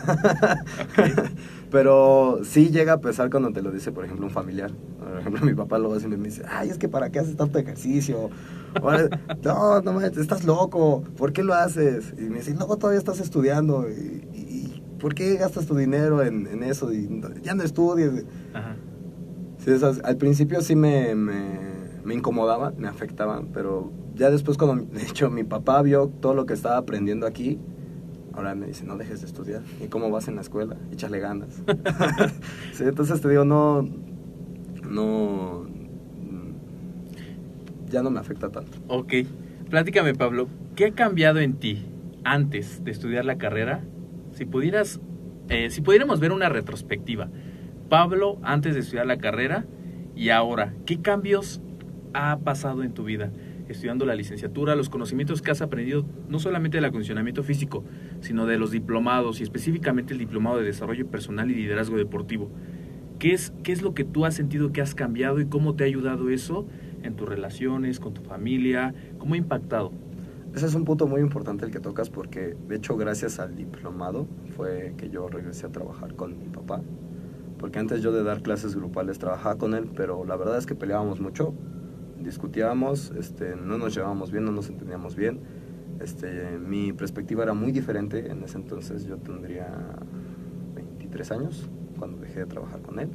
[1.71, 4.71] Pero sí llega a pesar cuando te lo dice, por ejemplo, un familiar.
[4.99, 7.57] Por ejemplo, mi papá luego siempre me dice, ay, es que para qué haces tanto
[7.59, 8.29] ejercicio.
[8.81, 9.09] Ahora,
[9.43, 12.13] no, no manches, estás loco, ¿por qué lo haces?
[12.17, 16.63] Y me dice, luego todavía estás estudiando, y, ¿por qué gastas tu dinero en, en
[16.63, 16.93] eso?
[16.93, 18.25] Y no- ya no estudies.
[18.53, 18.75] Ajá.
[19.63, 21.59] Sí, esas- al principio sí me, me,
[22.03, 26.45] me incomodaban, me afectaban, pero ya después cuando, de hecho, mi papá vio todo lo
[26.45, 27.59] que estaba aprendiendo aquí,
[28.33, 29.61] ahora me dice, no dejes de estudiar.
[29.83, 30.75] ¿Y cómo vas en la escuela?
[30.91, 31.49] Échale ganas.
[32.73, 33.87] sí, entonces te digo, no,
[34.89, 35.65] no,
[36.19, 38.77] mm, ya no me afecta tanto.
[38.87, 39.13] Ok.
[39.69, 41.85] Platícame, Pablo, ¿qué ha cambiado en ti
[42.23, 43.81] antes de estudiar la carrera?
[44.33, 44.99] Si pudieras,
[45.49, 47.29] eh, si pudiéramos ver una retrospectiva,
[47.89, 49.65] Pablo antes de estudiar la carrera
[50.15, 51.61] y ahora, ¿qué cambios
[52.13, 53.31] ha pasado en tu vida?
[53.73, 57.83] Estudiando la licenciatura, los conocimientos que has aprendido, no solamente del acondicionamiento físico,
[58.21, 62.51] sino de los diplomados y específicamente el diplomado de desarrollo personal y liderazgo deportivo.
[63.17, 65.83] ¿Qué es, ¿Qué es lo que tú has sentido que has cambiado y cómo te
[65.83, 66.67] ha ayudado eso
[67.01, 68.93] en tus relaciones, con tu familia?
[69.17, 69.91] ¿Cómo ha impactado?
[70.53, 74.27] Ese es un punto muy importante el que tocas porque, de hecho, gracias al diplomado
[74.55, 76.79] fue que yo regresé a trabajar con mi papá.
[77.57, 80.75] Porque antes yo de dar clases grupales trabajaba con él, pero la verdad es que
[80.75, 81.55] peleábamos mucho,
[82.23, 85.39] discutíamos, este, no nos llevábamos bien, no nos entendíamos bien.
[85.99, 89.67] Este, mi perspectiva era muy diferente, en ese entonces yo tendría
[90.75, 93.09] 23 años cuando dejé de trabajar con él.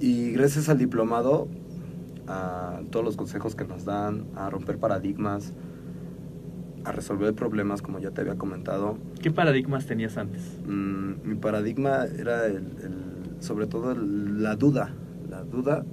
[0.00, 1.48] Y gracias al diplomado,
[2.26, 5.52] a todos los consejos que nos dan, a romper paradigmas,
[6.84, 8.98] a resolver problemas, como ya te había comentado.
[9.22, 10.42] ¿Qué paradigmas tenías antes?
[10.66, 14.90] Mm, mi paradigma era el, el- sobre todo el- la duda,
[15.30, 15.84] la duda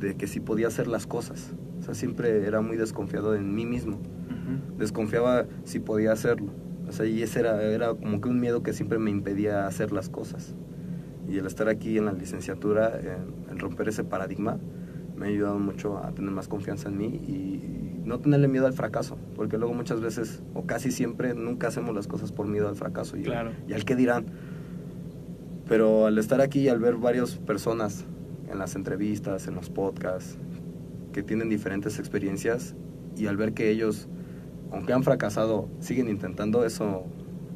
[0.00, 1.52] de que si podía hacer las cosas.
[1.78, 4.00] O sea, siempre era muy desconfiado en mí mismo.
[4.78, 6.50] Desconfiaba si podía hacerlo.
[6.88, 9.92] O sea, y ese era, era como que un miedo que siempre me impedía hacer
[9.92, 10.54] las cosas.
[11.28, 14.58] Y el estar aquí en la licenciatura, en- el romper ese paradigma,
[15.16, 18.72] me ha ayudado mucho a tener más confianza en mí y no tenerle miedo al
[18.72, 22.74] fracaso, porque luego muchas veces, o casi siempre, nunca hacemos las cosas por miedo al
[22.74, 23.50] fracaso y, Claro.
[23.68, 24.24] y al qué dirán.
[25.68, 28.04] Pero al estar aquí y al ver varias personas
[28.50, 30.38] en las entrevistas, en los podcasts,
[31.12, 32.74] que tienen diferentes experiencias
[33.16, 34.08] y al ver que ellos,
[34.70, 37.04] aunque han fracasado, siguen intentando, eso,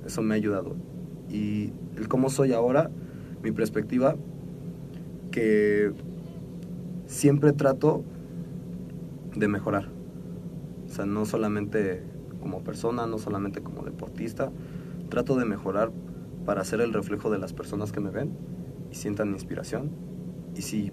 [0.05, 0.77] eso me ha ayudado.
[1.29, 2.91] Y el cómo soy ahora,
[3.43, 4.17] mi perspectiva,
[5.31, 5.93] que
[7.07, 8.05] siempre trato
[9.35, 9.89] de mejorar.
[10.87, 12.03] O sea, no solamente
[12.41, 14.51] como persona, no solamente como deportista,
[15.09, 15.91] trato de mejorar
[16.45, 18.31] para ser el reflejo de las personas que me ven
[18.91, 19.91] y sientan inspiración.
[20.57, 20.93] Y si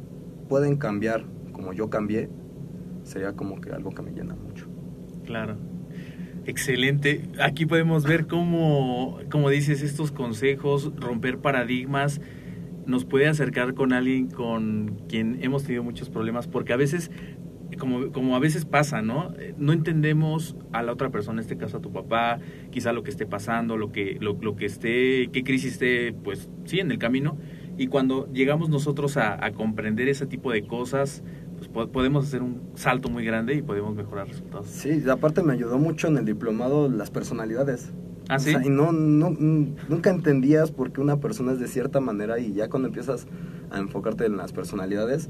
[0.50, 2.30] pueden cambiar como yo cambié,
[3.04, 4.67] sería como que algo que me llena mucho.
[5.26, 5.58] Claro.
[6.45, 7.21] Excelente.
[7.39, 12.19] Aquí podemos ver cómo, como dices, estos consejos, romper paradigmas,
[12.88, 17.12] nos puede acercar con alguien con quien hemos tenido muchos problemas, porque a veces,
[17.78, 19.34] como, como a veces pasa, ¿no?
[19.58, 22.39] No entendemos a la otra persona, en este caso a tu papá,
[22.71, 26.50] quizá lo que esté pasando, lo que, lo, lo que esté, qué crisis esté, pues
[26.65, 27.38] sí, en el camino.
[27.78, 31.24] Y cuando llegamos nosotros a, a comprender ese tipo de cosas,
[31.58, 34.68] pues po- podemos hacer un salto muy grande y podemos mejorar resultados.
[34.68, 37.92] Sí, aparte me ayudó mucho en el diplomado las personalidades.
[38.30, 38.52] ¿Ah, O sí?
[38.52, 42.54] sea, y no, no, nunca entendías por qué una persona es de cierta manera y
[42.54, 43.28] ya cuando empiezas
[43.72, 45.30] a enfocarte en las personalidades,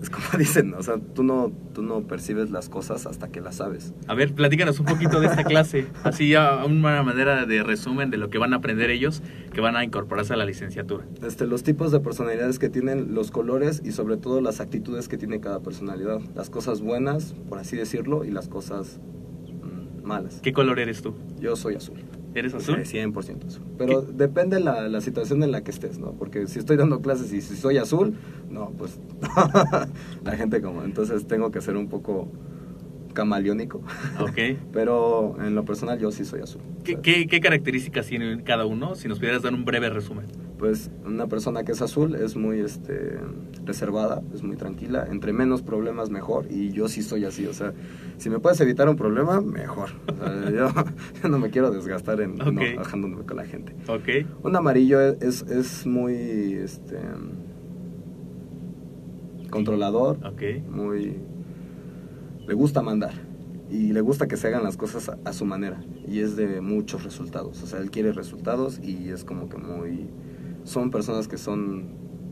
[0.00, 3.56] es como dicen, o sea, tú no, tú no percibes las cosas hasta que las
[3.56, 3.92] sabes.
[4.06, 8.16] A ver, platícanos un poquito de esta clase, así a una manera de resumen de
[8.16, 11.04] lo que van a aprender ellos, que van a incorporarse a la licenciatura.
[11.22, 15.18] Este, los tipos de personalidades que tienen, los colores y sobre todo las actitudes que
[15.18, 16.20] tiene cada personalidad.
[16.34, 19.00] Las cosas buenas, por así decirlo, y las cosas
[19.62, 20.40] mm, malas.
[20.42, 21.14] ¿Qué color eres tú?
[21.40, 21.98] Yo soy azul.
[22.34, 22.84] ¿Eres azul?
[22.84, 23.62] Sí, 100% azul.
[23.76, 26.12] Pero depende la, la situación en la que estés, ¿no?
[26.12, 28.14] Porque si estoy dando clases y si soy azul,
[28.48, 29.00] no, pues
[30.24, 30.84] la gente como...
[30.84, 32.28] Entonces tengo que ser un poco
[33.12, 33.82] camaleónico.
[34.20, 34.38] Ok.
[34.72, 36.62] Pero en lo personal yo sí soy azul.
[36.84, 38.94] ¿Qué, qué, qué características tiene cada uno?
[38.94, 40.26] Si nos pudieras dar un breve resumen.
[40.60, 43.18] Pues una persona que es azul es muy este,
[43.64, 45.06] reservada, es muy tranquila.
[45.10, 46.46] Entre menos problemas, mejor.
[46.50, 47.46] Y yo sí soy así.
[47.46, 47.72] O sea,
[48.18, 49.88] si me puedes evitar un problema, mejor.
[50.06, 50.68] O sea, yo,
[51.22, 52.60] yo no me quiero desgastar en Ok.
[52.60, 53.74] enojándome con la gente.
[54.42, 56.12] Un amarillo es, es muy
[56.62, 56.98] este,
[59.50, 60.18] controlador,
[60.70, 61.16] muy...
[62.46, 63.12] Le gusta mandar.
[63.70, 66.60] y le gusta que se hagan las cosas a, a su manera y es de
[66.60, 67.62] muchos resultados.
[67.62, 70.08] O sea, él quiere resultados y es como que muy...
[70.64, 71.88] Son personas que son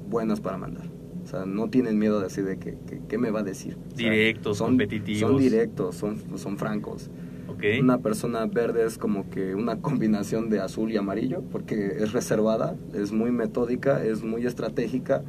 [0.09, 0.87] buenas para mandar.
[1.25, 3.77] O sea, no tienen miedo de decir de que, que- qué me va a decir.
[3.93, 5.21] O sea, Directos, son, competitivos.
[5.31, 7.11] Son directos, son, son francos.
[7.49, 7.65] Ok.
[7.81, 12.77] Una persona verde es como que una combinación de azul y amarillo, porque es reservada,
[12.95, 15.23] es muy metódica, es muy estratégica,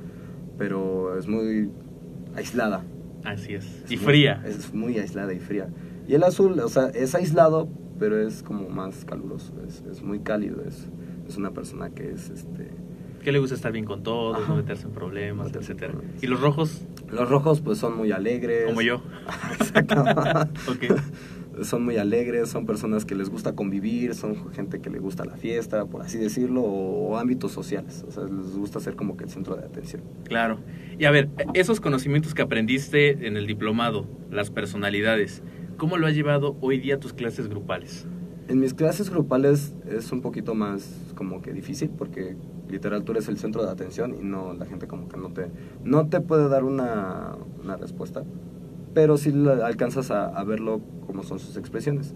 [0.57, 1.69] pero es muy
[2.35, 2.83] aislada.
[3.23, 3.65] Así es.
[3.85, 4.41] Es Y muy- fría.
[4.45, 5.69] Es muy aislada y fría.
[6.07, 7.67] Y el azul, o sea, es aislado,
[7.99, 10.87] pero es como más caluroso, es, es muy cálido, es,
[11.27, 12.69] es una persona que es, este...
[13.29, 15.93] Que le gusta estar bien con todos, no meterse en problemas, Meterse en etcétera.
[15.93, 16.23] problemas.
[16.23, 16.81] ¿Y los rojos?
[17.11, 18.65] Los rojos pues son muy alegres.
[18.65, 19.03] Como yo.
[19.59, 20.03] Exacto.
[20.67, 21.63] Ok.
[21.63, 25.37] Son muy alegres, son personas que les gusta convivir, son gente que le gusta la
[25.37, 28.03] fiesta, por así decirlo, o, ámbitos sociales.
[28.07, 30.01] O sea, les gusta ser como que el centro de atención.
[30.23, 30.57] Claro.
[30.97, 35.43] Y a ver, esos conocimientos que aprendiste en el diplomado, las personalidades,
[35.77, 38.07] ¿cómo lo has llevado hoy día a tus clases grupales?
[38.47, 42.35] En mis clases grupales es un poquito más como que difícil porque
[42.69, 45.49] literal tú eres el centro de atención y no la gente como que no te
[45.83, 48.23] no te puede dar una, una respuesta,
[48.93, 52.13] pero sí la- alcanzas a, a verlo como son sus expresiones.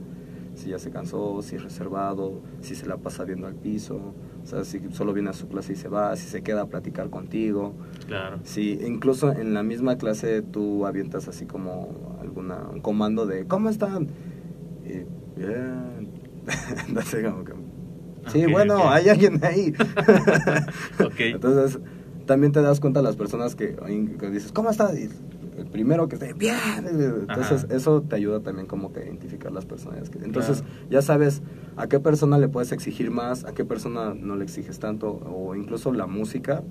[0.56, 3.96] Si ya se cansó, si es reservado, si se la pasa viendo al piso,
[4.44, 6.66] o sea, si solo viene a su clase y se va, si se queda a
[6.68, 7.74] platicar contigo.
[8.06, 8.38] Claro.
[8.44, 13.70] Sí, incluso en la misma clase tú avientas así como alguna un comando de ¿cómo
[13.70, 14.10] están?
[14.86, 15.06] Y
[15.40, 16.12] bien.
[16.88, 17.53] Entonces como que
[18.28, 18.92] Sí, Ok, bueno, ok.
[18.92, 19.74] hay alguien ahí.
[21.04, 21.20] Ok.
[21.20, 21.80] Entonces,
[22.26, 23.76] también te das cuenta de las personas que,
[24.20, 24.98] que dices, ¿cómo estás?
[24.98, 25.10] Y
[25.58, 26.58] el primero que esté, bien.
[26.88, 27.76] Entonces, Ajá.
[27.76, 30.10] eso te ayuda también como que a identificar las personas.
[30.10, 30.74] Que, entonces, Claro.
[30.90, 31.42] ya sabes
[31.76, 35.56] a qué persona le puedes exigir más, a qué persona no le exiges tanto, o
[35.56, 36.64] incluso la música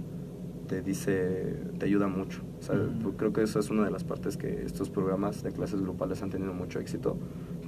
[0.69, 2.41] te dice, te ayuda mucho.
[2.61, 3.13] O sea, Ujú.
[3.17, 6.31] creo que eso es una de las partes que estos programas de clases grupales han
[6.31, 7.19] tenido mucho éxito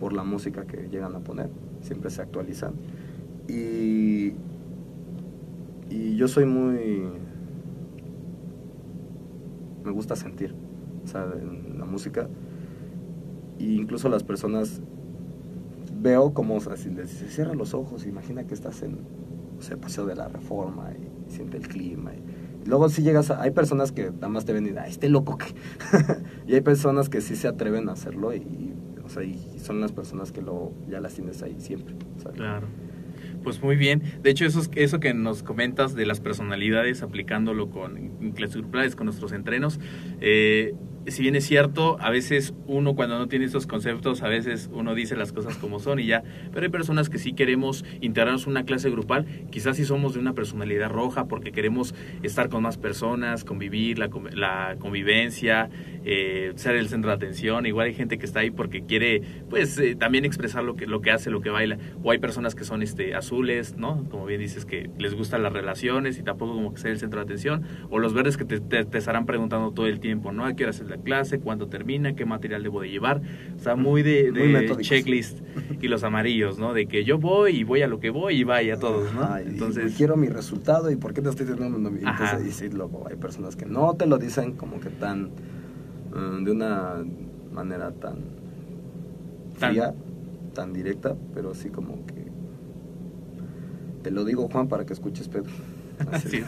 [0.01, 1.51] por la música que llegan a poner,
[1.83, 2.73] siempre se actualizan.
[3.49, 4.33] Y,
[5.91, 7.03] y yo soy muy...
[9.85, 10.55] Me gusta sentir,
[11.05, 12.29] o sea, en la música.
[13.59, 14.81] E incluso las personas
[16.05, 18.99] veo como, o sea, si les dices, cierra los ojos, imagina que estás en,
[19.57, 22.13] no sé, Paseo de la Reforma y siente el clima.
[22.15, 25.09] Y, luego si llegas a, hay personas que nada más te ven y, ay, este
[25.09, 25.47] loco que...
[26.47, 29.93] y hay personas que sí se atreven a hacerlo y, o sea, y son las
[29.93, 31.95] personas que lo, ya las tienes ahí siempre.
[32.23, 32.37] ¿sabes?
[32.37, 32.67] Claro.
[33.45, 34.03] Pues muy bien.
[34.23, 38.97] De hecho, eso, es- eso que nos comentas de las personalidades, aplicándolo con clases grupales,
[38.97, 39.79] con nuestros entrenos,
[40.23, 40.73] eh,
[41.07, 44.95] si bien es cierto, a veces uno cuando no tiene esos conceptos, a veces uno
[44.95, 48.51] dice las cosas como son y ya, pero hay personas que sí queremos integrarnos en
[48.53, 52.79] una clase grupal, quizás si somos de una personalidad roja porque queremos estar con más
[52.79, 55.69] personas, convivir, la, la convivencia,
[56.05, 59.79] eh, ser el centro de atención, igual hay gente que está ahí porque quiere pues
[59.79, 62.65] eh, también expresar lo que, lo que hace, lo que baila, o hay personas que
[62.65, 64.05] son este azules, ¿no?
[64.11, 67.21] Como bien dices que les gustan las relaciones y tampoco como que ser el centro
[67.21, 70.45] de atención, o los verdes que te, te- estarán preguntando todo el tiempo, ¿no?
[70.45, 71.41] ¿A qué hora la clase?
[71.41, 72.15] ¿Cuándo termina?
[72.15, 73.21] ¿Qué material debo de llevar?
[73.57, 74.33] O sea, muy de,
[74.81, 75.39] checklist.
[75.81, 76.73] Y los amarillos, ¿no?
[76.73, 79.23] De que yo voy y voy a lo que voy y vaya a todos, ¿no?
[79.23, 82.37] Ajá, Entonces, y quiero mi resultado y por qué te estoy y Ajá.
[82.37, 85.31] entonces y sí, luego hay personas que no te lo dicen como que tan
[86.15, 87.05] mm, de una
[87.53, 88.17] manera tan
[89.59, 89.95] Tan- fría
[90.55, 92.25] tan directa pero sí como que
[94.03, 95.53] te lo digo Juan para que escuches Pedro
[96.11, 96.29] Así.
[96.29, 96.43] Sí,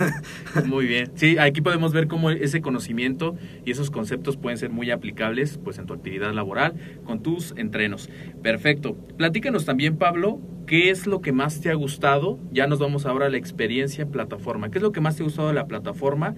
[0.67, 1.11] muy bien.
[1.15, 5.79] Sí, aquí podemos ver cómo ese conocimiento y esos conceptos pueden ser muy aplicables pues
[5.79, 8.11] en tu actividad laboral con tus entrenos.
[8.43, 8.95] Perfecto.
[9.17, 12.39] Platícanos también, Pablo, qué es lo que más te ha gustado.
[12.53, 14.71] Ya nos vamos ahora a la experiencia plataforma.
[14.71, 16.35] ¿Qué es lo que más te ha gustado de la plataforma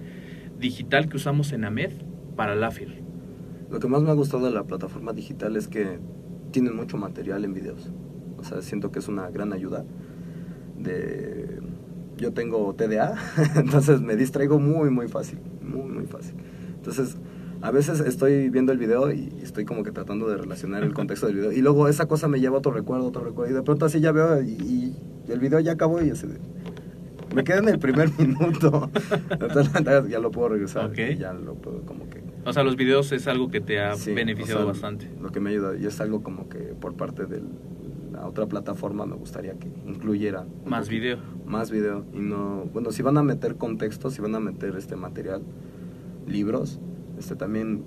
[0.59, 1.91] digital que usamos en AMED
[2.35, 3.01] para la FIR?
[3.69, 5.99] Lo que más me ha gustado de la plataforma digital es que
[6.51, 7.91] tienen mucho material en videos.
[8.37, 9.85] O sea, siento que es una gran ayuda.
[10.77, 11.59] De...
[12.19, 13.15] Yo tengo TDA,
[13.55, 15.39] entonces me distraigo muy, muy fácil.
[15.61, 16.35] Muy, muy fácil.
[16.75, 17.15] Entonces,
[17.61, 21.27] a veces estoy viendo el video y estoy como que tratando de relacionar el contexto
[21.27, 21.51] del video.
[21.51, 23.51] Y luego esa cosa me lleva a otro recuerdo, otro recuerdo.
[23.51, 24.95] Y de pronto así ya veo y, y
[25.31, 26.39] el video ya acabó y así de-
[27.35, 28.89] Me quedé en el primer minuto.
[29.29, 29.71] Entonces,
[30.09, 30.85] ya lo puedo regresar.
[30.89, 30.97] Ok.
[31.11, 33.95] Y ya lo puedo como que O sea, los videos es algo que te ha
[33.95, 35.09] Sí, beneficiado o sea, bastante.
[35.21, 37.41] Lo que me ayuda, y es algo como que por parte de
[38.19, 41.17] la otra plataforma me gustaría que incluyera Más poquito- video.
[41.45, 42.05] Más video.
[42.13, 45.41] Y no, bueno, si van a meter contexto, si van a meter este material,
[46.27, 46.79] libros,
[47.17, 47.83] este también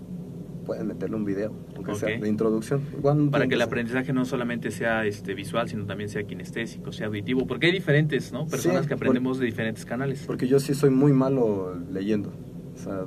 [0.65, 2.23] pueden meterle un video, aunque sea Ok.
[2.23, 2.81] de introducción.
[2.97, 7.09] Igual Para que el aprendizaje no solamente sea este visual, sino también sea kinestésico, sea
[7.09, 8.47] auditivo, porque hay diferentes, ¿no?
[8.47, 10.23] Personas Sí, que aprendemos de diferentes canales.
[10.27, 12.33] Porque yo sí soy muy malo leyendo.
[12.75, 13.07] O sea,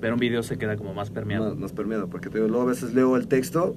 [0.00, 1.48] Pero un video se queda como más permeado.
[1.50, 3.76] más, más permeado, porque te digo, luego a veces leo el texto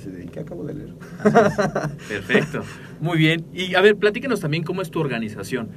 [0.00, 0.94] así de, ¿y qué acabo de leer?
[2.08, 2.62] Perfecto.
[3.00, 3.46] Muy bien.
[3.52, 5.68] Y a ver, platícanos también cómo es tu organización.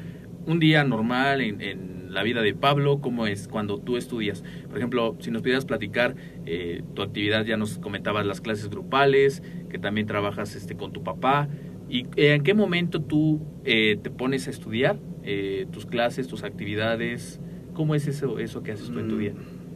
[0.46, 4.44] Un día normal en, en la vida de Pablo, cómo es cuando tú estudias.
[4.68, 6.16] Por ejemplo, si nos pudieras platicar
[6.46, 11.04] eh, tu actividad, ya nos comentabas las clases grupales, que también trabajas este, con tu
[11.04, 11.48] papá.
[11.90, 16.44] ¿Y eh, en qué momento tú eh, te pones a estudiar eh, tus clases, tus
[16.44, 17.40] actividades?
[17.74, 19.34] ¿Cómo es eso, eso que haces tú en tu Mm, día?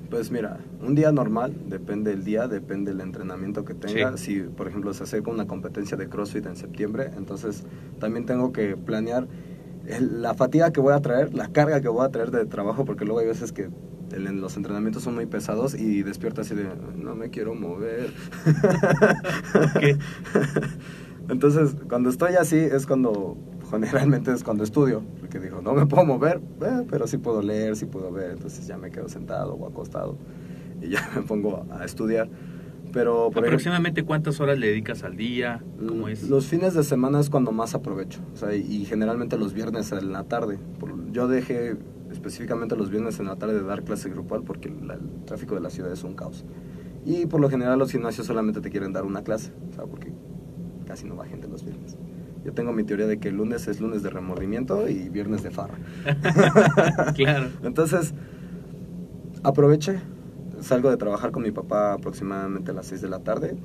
[0.09, 4.15] Pues mira, un día normal, depende del día, depende del entrenamiento que tenga.
[4.17, 4.35] Sí.
[4.35, 7.63] Si, por ejemplo, se acerca una competencia de CrossFit en septiembre, entonces
[7.99, 9.27] también tengo que planear
[9.85, 12.85] el- la fatiga que voy a traer, la carga que voy a traer de trabajo,
[12.85, 13.69] porque luego hay veces que
[14.13, 18.13] el- los entrenamientos son muy pesados y despierto así de, no me quiero mover.
[21.29, 23.37] Entonces, cuando estoy así es cuando,
[23.69, 27.75] generalmente es cuando estudio, porque digo, no me puedo mover, eh, pero sí puedo leer,
[27.75, 30.17] sí puedo ver, entonces ya me quedo sentado o acostado
[30.81, 32.29] y ya me pongo a estudiar.
[32.93, 35.61] Pero, por ejemplo, ¿Aproximadamente cuántas horas le dedicas al día?
[35.85, 36.29] ¿Cómo es?
[36.29, 40.11] los fines de semana es cuando más aprovecho, o sea, y generalmente los viernes en
[40.13, 40.57] la tarde.
[40.79, 41.75] Por- Yo dejé
[42.11, 45.61] específicamente los viernes en la tarde de dar clase grupal porque la- el tráfico de
[45.61, 46.45] la ciudad es un caos.
[47.05, 50.11] Y por lo general los gimnasios solamente te quieren dar una clase, o sea, porque
[50.87, 51.97] casi no va gente los viernes.
[52.43, 55.51] Yo tengo mi teoría de que el lunes es lunes de remordimiento y viernes de
[55.51, 55.75] farra.
[57.15, 57.49] claro.
[57.63, 58.13] Entonces,
[59.43, 59.99] aproveché,
[60.61, 63.57] salgo de trabajar con mi papá aproximadamente a las 6 de la tarde.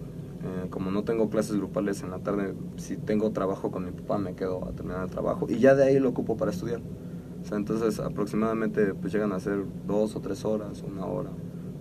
[0.45, 4.19] Eh, como no tengo clases grupales en la tarde, si tengo trabajo con mi papá
[4.19, 6.81] me quedo a terminar el trabajo y ya de ahí lo ocupo para estudiar.
[7.43, 11.31] O sea, entonces aproximadamente pues llegan a ser dos o tres horas, una hora.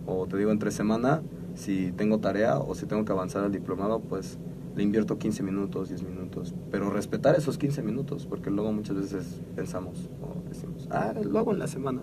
[0.06, 1.22] O te digo, entre semana,
[1.56, 4.38] si tengo tarea o si tengo que avanzar al diplomado, pues
[4.76, 6.54] le invierto 15 minutos, 10 minutos.
[6.72, 11.52] Pero respetar esos 15 minutos, porque luego muchas veces pensamos o decimos, ah, lo hago
[11.52, 12.02] en la semana.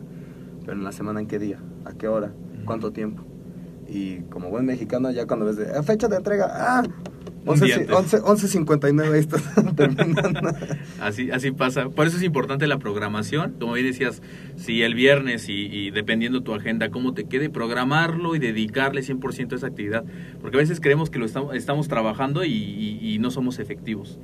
[0.61, 1.59] Pero en la semana, ¿en qué día?
[1.85, 2.33] ¿A qué hora?
[2.67, 3.23] ¿Cuánto tiempo?
[3.89, 6.83] Y como buen mexicano, ya cuando ves de "Ah, fecha de entrega, ah,
[7.45, 8.15] Un 11, día antes.
[8.15, 10.51] 11, 11.59, ahí está terminando.
[11.01, 11.89] Así, así pasa.
[11.89, 13.55] Por eso es importante la programación.
[13.59, 14.23] Como bien decías,
[14.57, 19.53] si el viernes y, y dependiendo tu agenda, cómo te quede, programarlo y dedicarle 100%
[19.53, 20.05] a esa actividad.
[20.41, 24.19] Porque a veces creemos que lo estamos, estamos trabajando y, y- y no somos efectivos.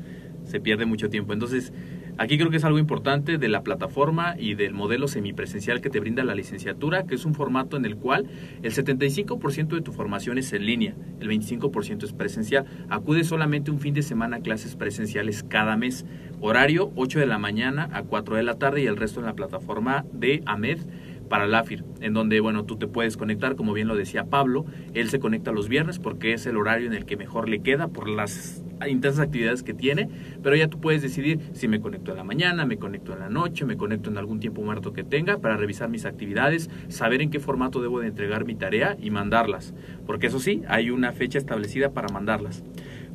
[0.44, 1.32] Se pierde mucho tiempo.
[1.32, 1.72] Entonces,
[2.18, 6.00] aquí creo que es algo importante de la plataforma y del modelo semipresencial que te
[6.00, 8.26] brinda la licenciatura, que es un formato en el cual
[8.62, 12.66] el 75% de tu formación es en línea, el 25% es presencial.
[12.88, 16.04] Acude solamente un fin de semana a clases presenciales cada mes.
[16.40, 19.34] Horario 8 de la mañana a 4 de la tarde y el resto en la
[19.34, 20.78] plataforma de AMED
[21.34, 24.66] para la AFIR, en donde, bueno, tú te puedes conectar, como bien lo decía Pablo,
[24.92, 27.88] él se conecta los viernes porque es el horario en el que mejor le queda
[27.88, 30.08] por las intensas actividades que tiene,
[30.44, 33.30] pero ya tú puedes decidir si me conecto en la mañana, me conecto en la
[33.30, 37.30] noche, me conecto en algún tiempo muerto que tenga para revisar mis actividades, saber en
[37.30, 39.74] qué formato debo de entregar mi tarea y mandarlas,
[40.06, 42.62] porque eso sí, hay una fecha establecida para mandarlas.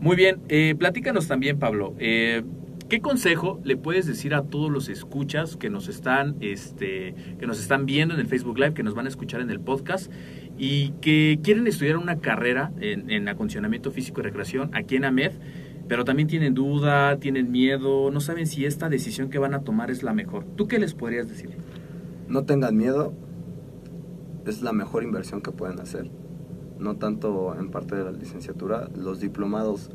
[0.01, 2.43] Muy bien, eh, platícanos también, Pablo, eh,
[2.90, 7.60] ¿Qué consejo le puedes decir a todos los escuchas que nos están, este, que nos
[7.60, 10.12] están viendo en el Facebook Live, que nos van a escuchar en el podcast
[10.58, 15.34] y que quieren estudiar una carrera en, en acondicionamiento físico y recreación aquí en AMED,
[15.88, 19.92] pero también tienen duda, tienen miedo, no saben si esta decisión que van a tomar
[19.92, 20.46] es la mejor?
[20.56, 21.52] ¿Tú qué les podrías decir?
[22.28, 23.14] No tengan miedo,
[24.48, 26.10] es la mejor inversión que pueden hacer.
[26.80, 29.92] No tanto en parte de la licenciatura, los diplomados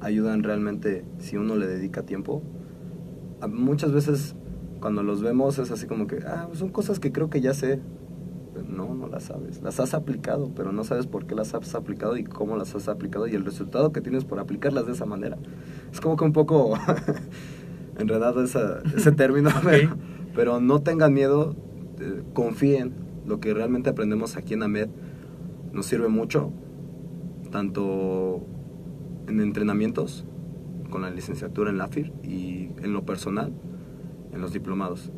[0.00, 2.42] ayudan realmente si uno le dedica tiempo.
[3.48, 4.34] Muchas veces
[4.80, 7.80] cuando los vemos es así como que, ah, son cosas que creo que ya sé.
[8.68, 9.62] No, no las sabes.
[9.62, 12.88] Las has aplicado, pero no sabes por qué las has aplicado y cómo las has
[12.88, 15.38] aplicado y el resultado que tienes por aplicarlas de esa manera.
[15.92, 16.74] Es como que un poco
[17.98, 19.96] enredado esa- ese término, pero,
[20.34, 21.54] pero no tengan miedo,
[22.00, 22.92] eh, confíen.
[23.26, 24.88] Lo que realmente aprendemos aquí en AMED
[25.72, 26.50] nos sirve mucho,
[27.52, 28.46] tanto
[29.28, 30.24] en entrenamientos,
[30.90, 33.52] con la licenciatura en la AFIR y en lo personal,
[34.32, 35.12] en los diplomados.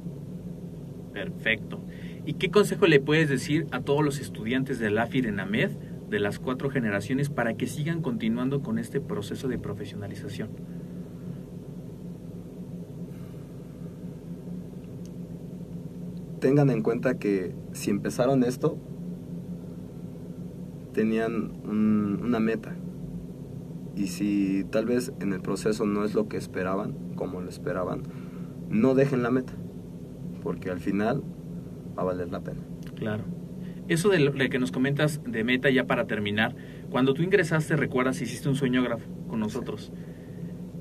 [1.12, 1.80] Perfecto.
[2.26, 5.70] ¿Y qué consejo le puedes decir a todos los estudiantes de la AFIR en AMED
[6.08, 10.50] de las cuatro generaciones para que sigan continuando con este proceso de profesionalización?
[16.40, 18.78] Tengan en cuenta que si empezaron esto,
[20.94, 22.74] tenían un- una meta.
[23.96, 28.02] Y si tal vez en el proceso no es lo que esperaban, como lo esperaban,
[28.68, 29.52] no dejen la meta,
[30.42, 31.22] porque al final
[31.98, 32.60] va a valer la pena.
[32.94, 33.24] Claro.
[33.88, 36.54] Eso de lo que nos comentas de meta ya para terminar,
[36.90, 39.92] cuando tú ingresaste, recuerdas, hiciste un sueñógrafo con nosotros.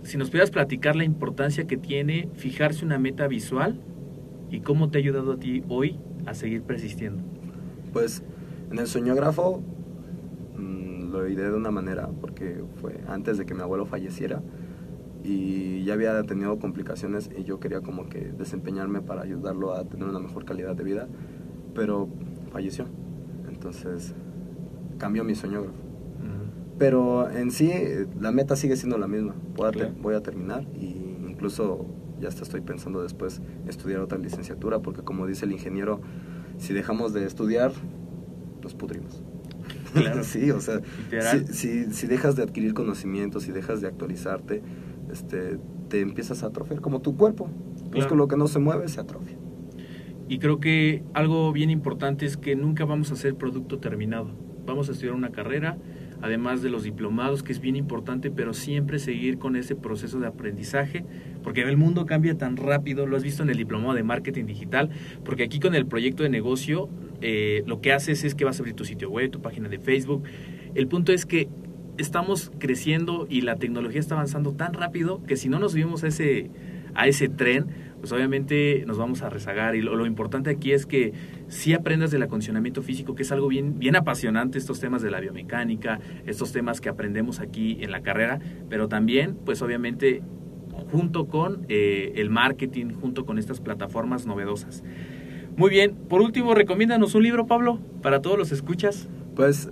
[0.03, 3.81] Si nos pudieras platicar la importancia que tiene fijarse una meta visual
[4.51, 7.23] y cómo te ha ayudado a ti hoy a seguir persistiendo.
[7.93, 8.23] Pues
[8.71, 9.63] en el sueñógrafo
[10.55, 12.08] mm, lo ideé de una manera,
[12.39, 14.41] que fue antes de que mi abuelo falleciera
[15.23, 20.07] y ya había tenido complicaciones y yo quería como que desempeñarme para ayudarlo a tener
[20.07, 21.07] una mejor calidad de vida,
[21.75, 22.07] pero
[22.51, 22.85] falleció.
[23.47, 24.15] Entonces
[24.97, 25.65] cambió mi sueño.
[26.77, 27.71] Pero en sí
[28.21, 29.35] la meta sigue siendo la misma.
[29.57, 29.91] Voy a, Claro.
[30.01, 31.85] voy a terminar y incluso
[32.21, 35.99] ya hasta estoy pensando después estudiar otra licenciatura porque como dice el ingeniero,
[36.57, 37.73] si dejamos de estudiar,
[38.63, 39.21] nos pudrimos.
[39.93, 40.23] Claro.
[40.23, 44.61] sí, o sea, si, si, si dejas de adquirir conocimientos, si dejas de actualizarte,
[45.11, 45.57] este,
[45.89, 47.45] te empiezas a atrofiar como tu cuerpo.
[47.45, 47.91] Claro.
[47.95, 49.37] Músculo que no se mueve se atrofia.
[50.27, 54.29] Y creo que algo bien importante es que nunca vamos a ser producto terminado.
[54.65, 55.79] Vamos a estudiar una carrera,
[56.21, 60.27] además de los diplomados, que es bien importante, pero siempre seguir con ese proceso de
[60.27, 61.03] aprendizaje,
[61.43, 64.91] porque el mundo cambia tan rápido, lo has visto en el diplomado de marketing digital,
[65.25, 66.89] porque aquí con el proyecto de negocio,
[67.21, 69.79] eh, lo que haces es que vas a abrir tu sitio web, tu página de
[69.79, 70.23] Facebook.
[70.75, 71.47] El punto es que
[71.97, 76.07] estamos creciendo y la tecnología está avanzando tan rápido que si no nos subimos a
[76.07, 76.49] ese,
[76.95, 77.67] a ese tren,
[77.99, 79.75] pues obviamente nos vamos a rezagar.
[79.75, 81.13] Y lo, importante aquí es que
[81.47, 85.19] sí aprendas del acondicionamiento físico, que es algo bien, bien apasionante, estos temas de la
[85.19, 88.39] biomecánica, estos temas que aprendemos aquí en la carrera,
[88.69, 90.21] pero también, pues obviamente,
[90.91, 94.83] junto con eh, el marketing, junto con estas plataformas novedosas.
[95.59, 99.09] Muy bien, por último, recomiéndanos un libro, Pablo, para todos los escuchas.
[99.35, 99.69] Pues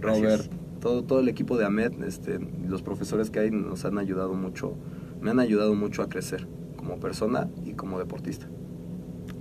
[0.00, 0.46] Gracias.
[0.46, 4.34] Robert, todo, todo el equipo de AMED, este, los profesores que hay nos han ayudado
[4.34, 4.74] mucho,
[5.20, 6.46] me han ayudado mucho a crecer
[6.76, 8.48] como persona y como deportista.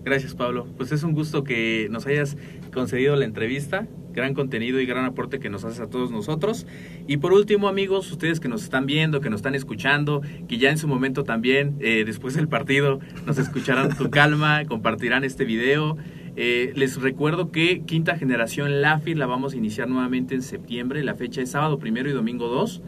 [0.06, 0.68] Gracias, Pablo.
[0.78, 2.38] Pues es un gusto que nos hayas
[2.72, 3.88] concedido la entrevista.
[4.14, 6.68] Gran contenido y gran aporte que nos haces a todos nosotros.
[7.08, 10.70] Y por último, amigos, ustedes que nos están viendo, que nos están escuchando, que ya
[10.70, 15.97] en su momento también, eh, después del partido, nos escucharán con calma, compartirán este video.
[16.36, 21.03] Eh, les recuerdo que Quinta Generación LAFI la vamos a iniciar nuevamente en septiembre.
[21.03, 22.84] La fecha es sábado primero y domingo 2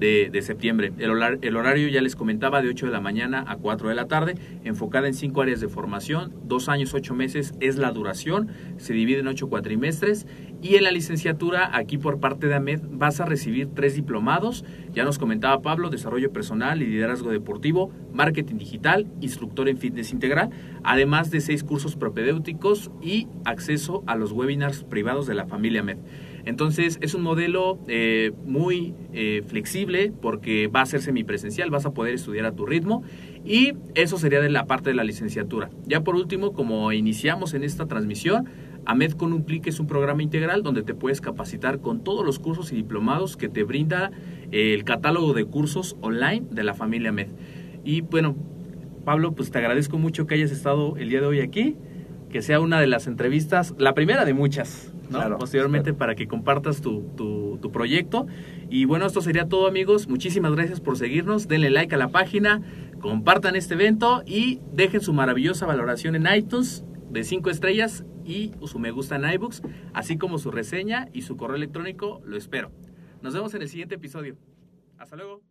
[0.00, 0.92] de, septiembre.
[0.98, 4.34] El horario ya les comentaba de 8 de la mañana a 4 de la tarde,
[4.64, 8.48] enfocada en cinco áreas de formación, dos años, ocho meses es la duración,
[8.78, 10.26] se divide en ocho cuatrimestres
[10.62, 15.04] y en la licenciatura aquí por parte de AMED vas a recibir tres diplomados, ya
[15.04, 20.50] nos comentaba Pablo, desarrollo personal y liderazgo deportivo, marketing digital, instructor en fitness integral,
[20.82, 25.98] además de seis cursos propedéuticos y acceso a los webinars privados de la familia AMED.
[26.50, 31.94] Entonces es un modelo eh, muy eh, flexible porque va a ser semipresencial, vas a
[31.94, 33.04] poder estudiar a tu ritmo
[33.44, 35.70] y eso sería de la parte de la licenciatura.
[35.86, 38.48] Ya por último, como iniciamos en esta transmisión,
[38.84, 42.40] AMED con un clic es un programa integral donde te puedes capacitar con todos los
[42.40, 44.10] cursos y diplomados que te brinda
[44.50, 47.28] eh, el catálogo de cursos online de la familia AMED.
[47.84, 48.34] Y bueno,
[49.04, 51.76] Pablo, pues te agradezco mucho que hayas estado el día de hoy aquí,
[52.30, 55.18] que sea una de las entrevistas, la primera de muchas, ¿no?
[55.18, 58.26] Claro, posteriormente para que compartas tu, tu, tu proyecto.
[58.68, 60.08] Y bueno, esto sería todo amigos.
[60.08, 61.48] Muchísimas gracias por seguirnos.
[61.48, 62.62] Denle like a la página,
[63.00, 68.78] compartan este evento y dejen su maravillosa valoración en iTunes de 5 estrellas y su
[68.78, 69.62] me gusta en iBooks,
[69.92, 72.22] así como su reseña y su correo electrónico.
[72.24, 72.70] Lo espero.
[73.22, 74.36] Nos vemos en el siguiente episodio.
[74.98, 75.49] Hasta luego.